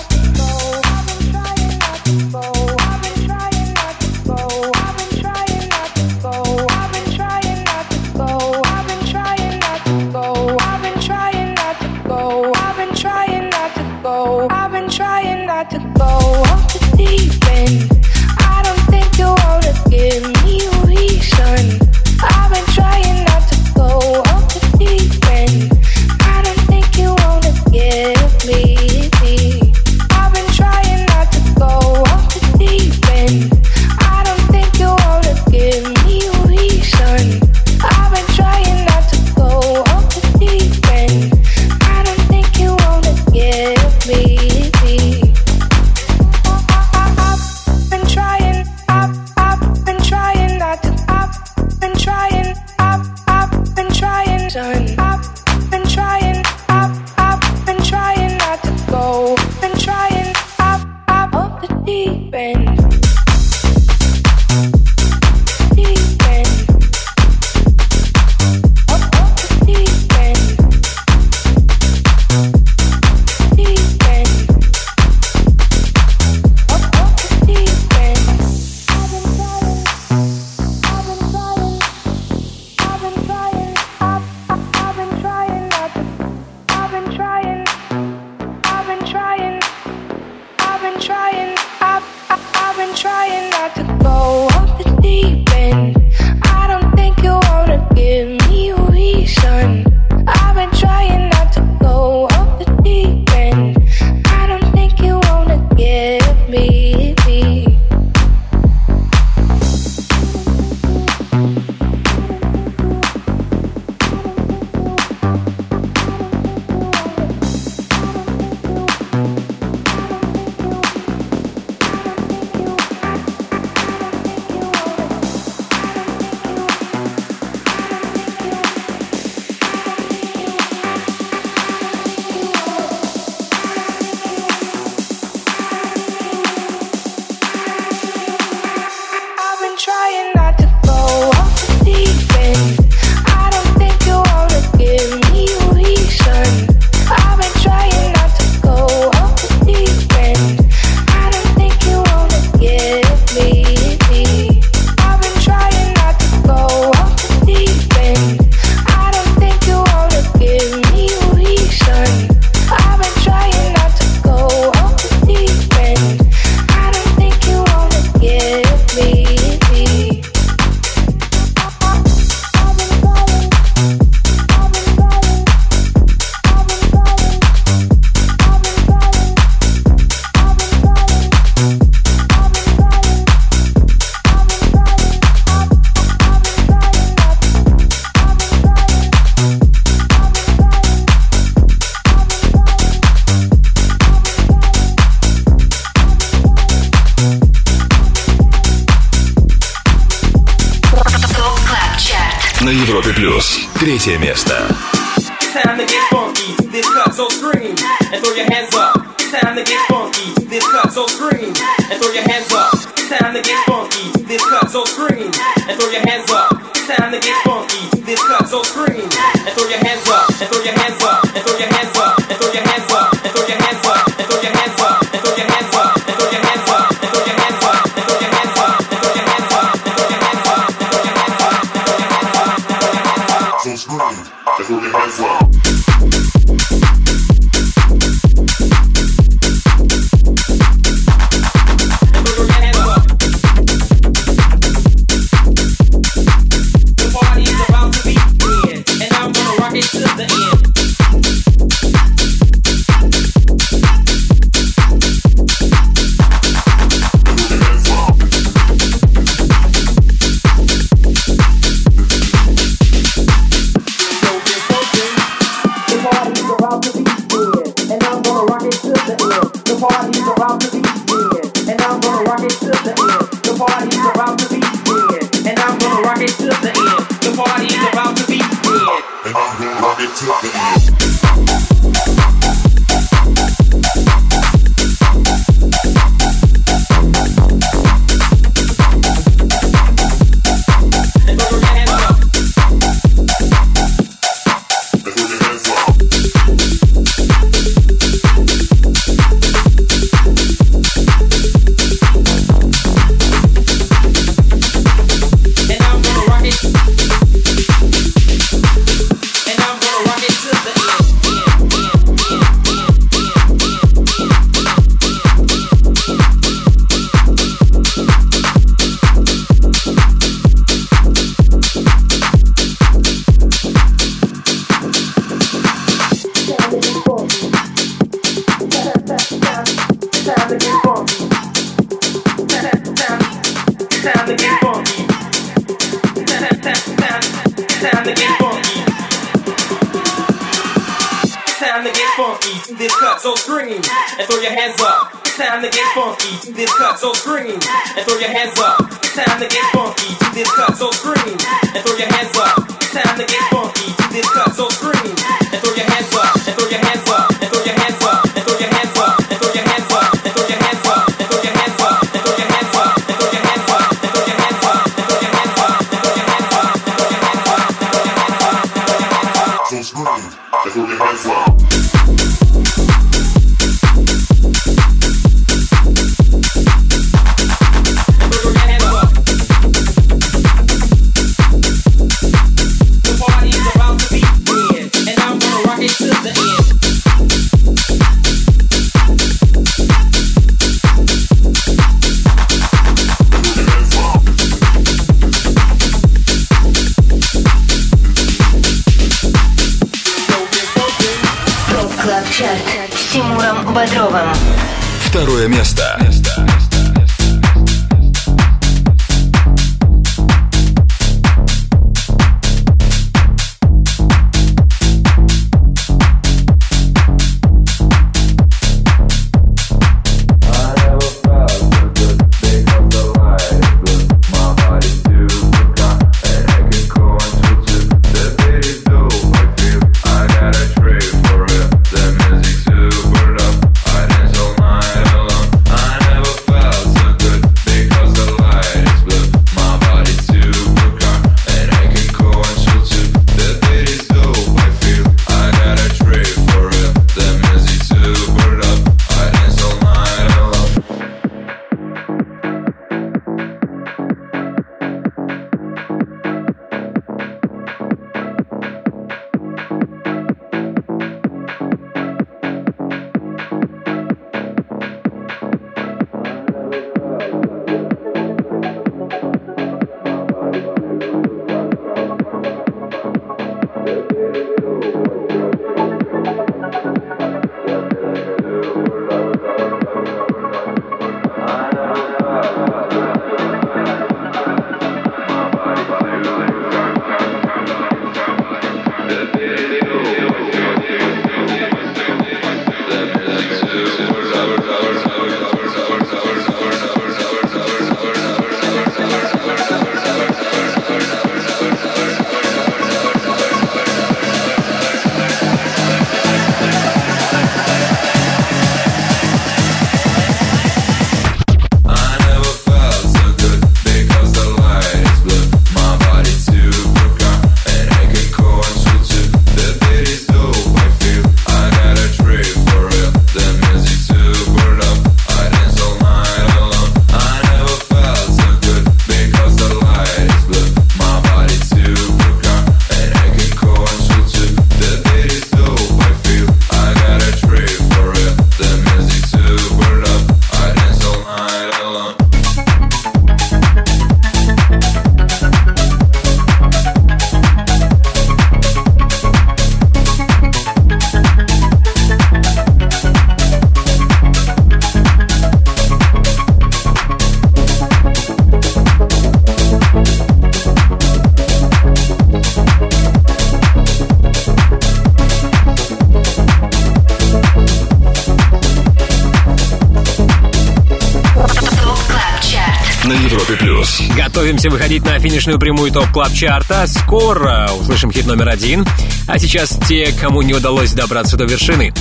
[574.91, 578.85] выходить на финишную прямую Top Club Chart а Скоро услышим хит номер один.
[579.25, 581.93] А сейчас те, кому не удалось добраться до вершины.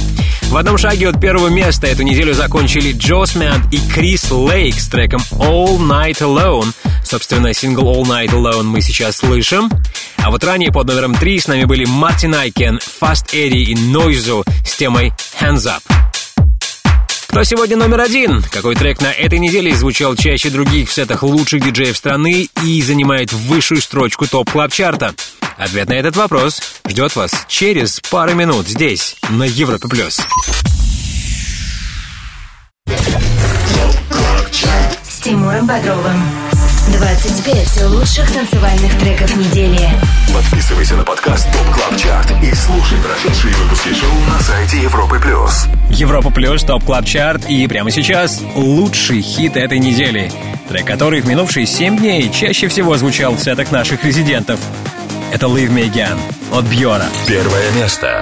[0.48, 5.20] В одном шаге от первого места эту неделю закончили Джосман и Крис Лейк с треком
[5.30, 6.72] All Night Alone.
[7.04, 9.70] Собственно, сингл All Night Alone мы сейчас слышим.
[10.16, 14.44] А вот ранее под номером три с нами были Мартин Айкин, Fast Eddie и Noizu
[14.66, 15.89] с темой Hands Up.
[17.30, 18.42] Кто сегодня номер один?
[18.50, 23.32] Какой трек на этой неделе звучал чаще других в сетах лучших диджеев страны и занимает
[23.32, 25.14] высшую строчку Top Club Chart а
[25.56, 29.86] Ответ на этот вопрос ждет вас через пару минут здесь, на Европе+.
[29.88, 30.20] плюс.
[35.08, 36.09] С Тимуром Бодровым.
[37.50, 39.80] 25 лучших танцевальных треков недели.
[40.32, 45.66] Подписывайся на подкаст Топ Клаб Чарт и слушай прошедшие выпуски шоу на сайте Европы плюс.
[45.90, 50.30] Европа плюс, Top Club Chart и прямо сейчас лучший хит этой недели.
[50.68, 54.60] Трек, который в минувшие 7 дней чаще всего звучал в сетах наших резидентов.
[55.32, 56.18] Это Leave Me Again
[56.52, 57.06] от Бьора.
[57.26, 58.20] Первое место.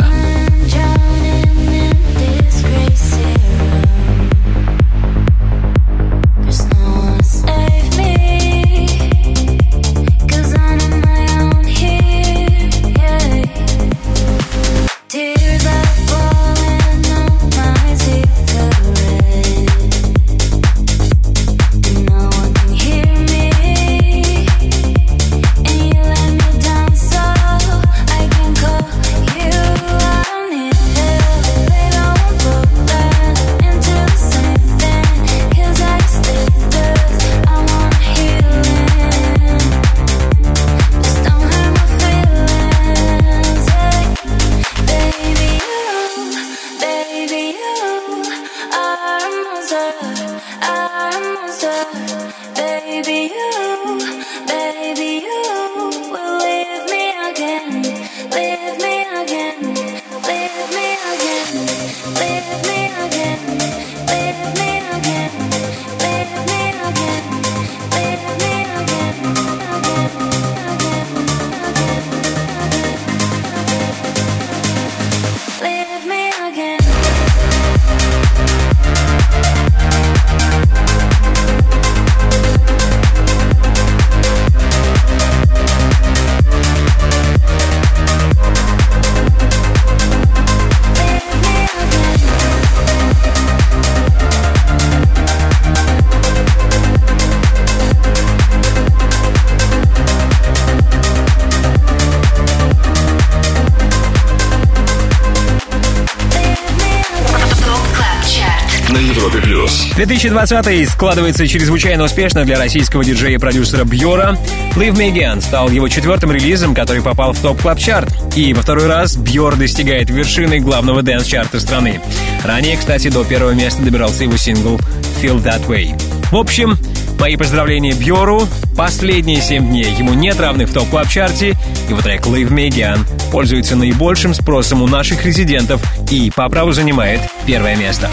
[110.08, 114.38] 2020 складывается чрезвычайно успешно для российского диджея и продюсера Бьора.
[114.74, 118.62] Leave Me Again стал его четвертым релизом, который попал в Top Club Chart И во
[118.62, 122.00] второй раз Бьор достигает вершины главного dance-чарта страны.
[122.42, 124.80] Ранее, кстати, до первого места добирался его сингл
[125.20, 126.00] Feel That Way.
[126.30, 126.78] В общем,
[127.20, 128.48] мои поздравления Бьору.
[128.78, 131.54] Последние 7 дней ему нет равных в Top Club Chart е
[131.90, 137.20] Его трек Leave Me Again пользуется наибольшим спросом у наших резидентов и по праву занимает
[137.44, 138.08] первое место.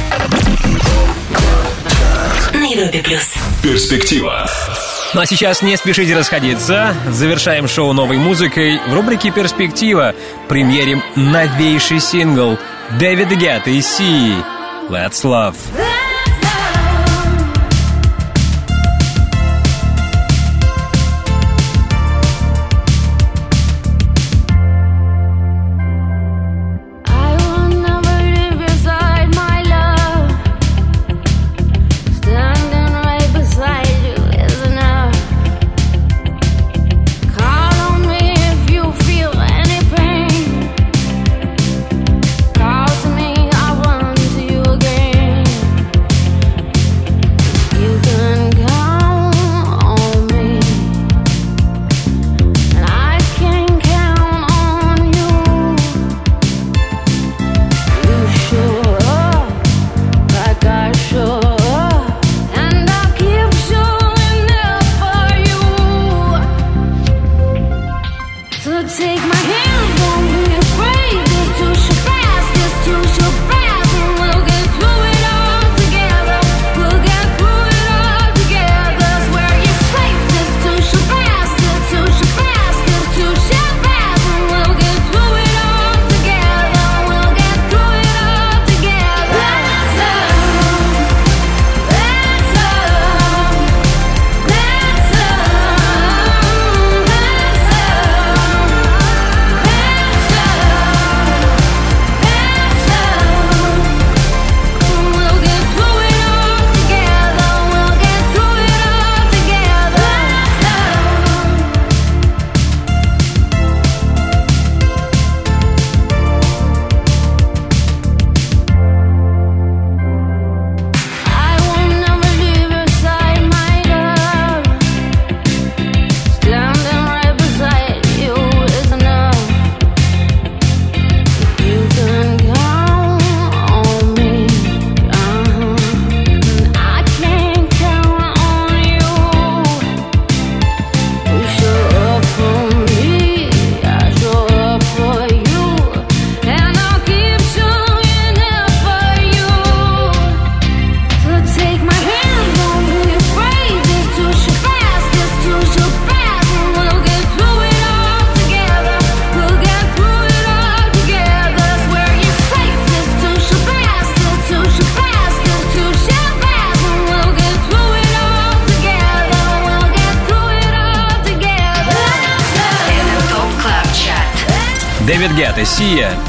[2.76, 3.34] Европе плюс.
[3.64, 4.50] Перспектива.
[5.14, 6.94] Ну а сейчас не спешите расходиться.
[7.10, 8.80] Завершаем шоу новой музыкой.
[8.86, 10.14] В рубрике «Перспектива»
[10.50, 12.58] премьерим новейший сингл
[13.00, 14.34] Дэвида Гетта и Си
[14.90, 15.56] «Let's Love».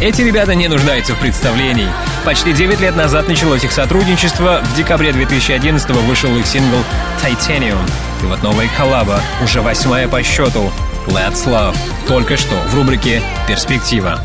[0.06, 1.88] Эти ребята не нуждаются в представлении.
[2.24, 4.60] Почти 9 лет назад началось их сотрудничество.
[4.62, 6.76] В декабре 2011 вышел их сингл
[7.20, 7.76] «Titanium».
[8.22, 10.70] И вот новая коллаба, уже восьмая по счету.
[11.08, 11.76] «Let's Love».
[12.06, 14.20] Только что в рубрике «Перспектива».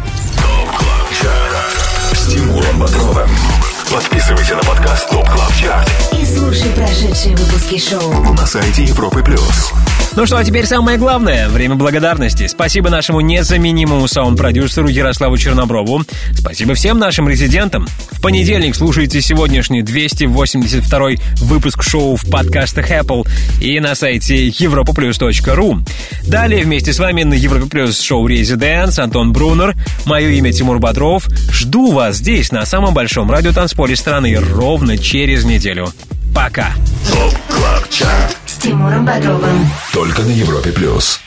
[2.14, 3.30] С Тимуром Бодровым.
[3.92, 8.34] Подписывайся на подкаст TOP Club Chart И слушай прошедшие выпуски шоу.
[8.36, 9.74] на сайте Европы Плюс.
[10.14, 12.46] Ну что, а теперь самое главное— время благодарности.
[12.48, 16.02] Спасибо нашему незаменимому саунд-продюсеру Ярославу Черноброву.
[16.34, 17.88] Спасибо всем нашим резидентам.
[18.12, 23.26] В понедельник слушайте сегодняшний 282 выпуск шоу в подкастах Apple
[23.62, 25.80] и на сайте europaplus.ru.
[26.28, 29.76] Далее вместе с вами на Европе Плюс шоу «Резиденс» Антон Брунер.
[30.06, 31.26] Мое имя Тимур Бодров.
[31.54, 35.88] Жду вас здесь, на самом большом радиотанцполе страны, ровно через неделю.
[36.36, 36.74] Пока!
[38.62, 39.68] Тимуром Бодровым.
[39.92, 41.20] Только на Европе Плюс.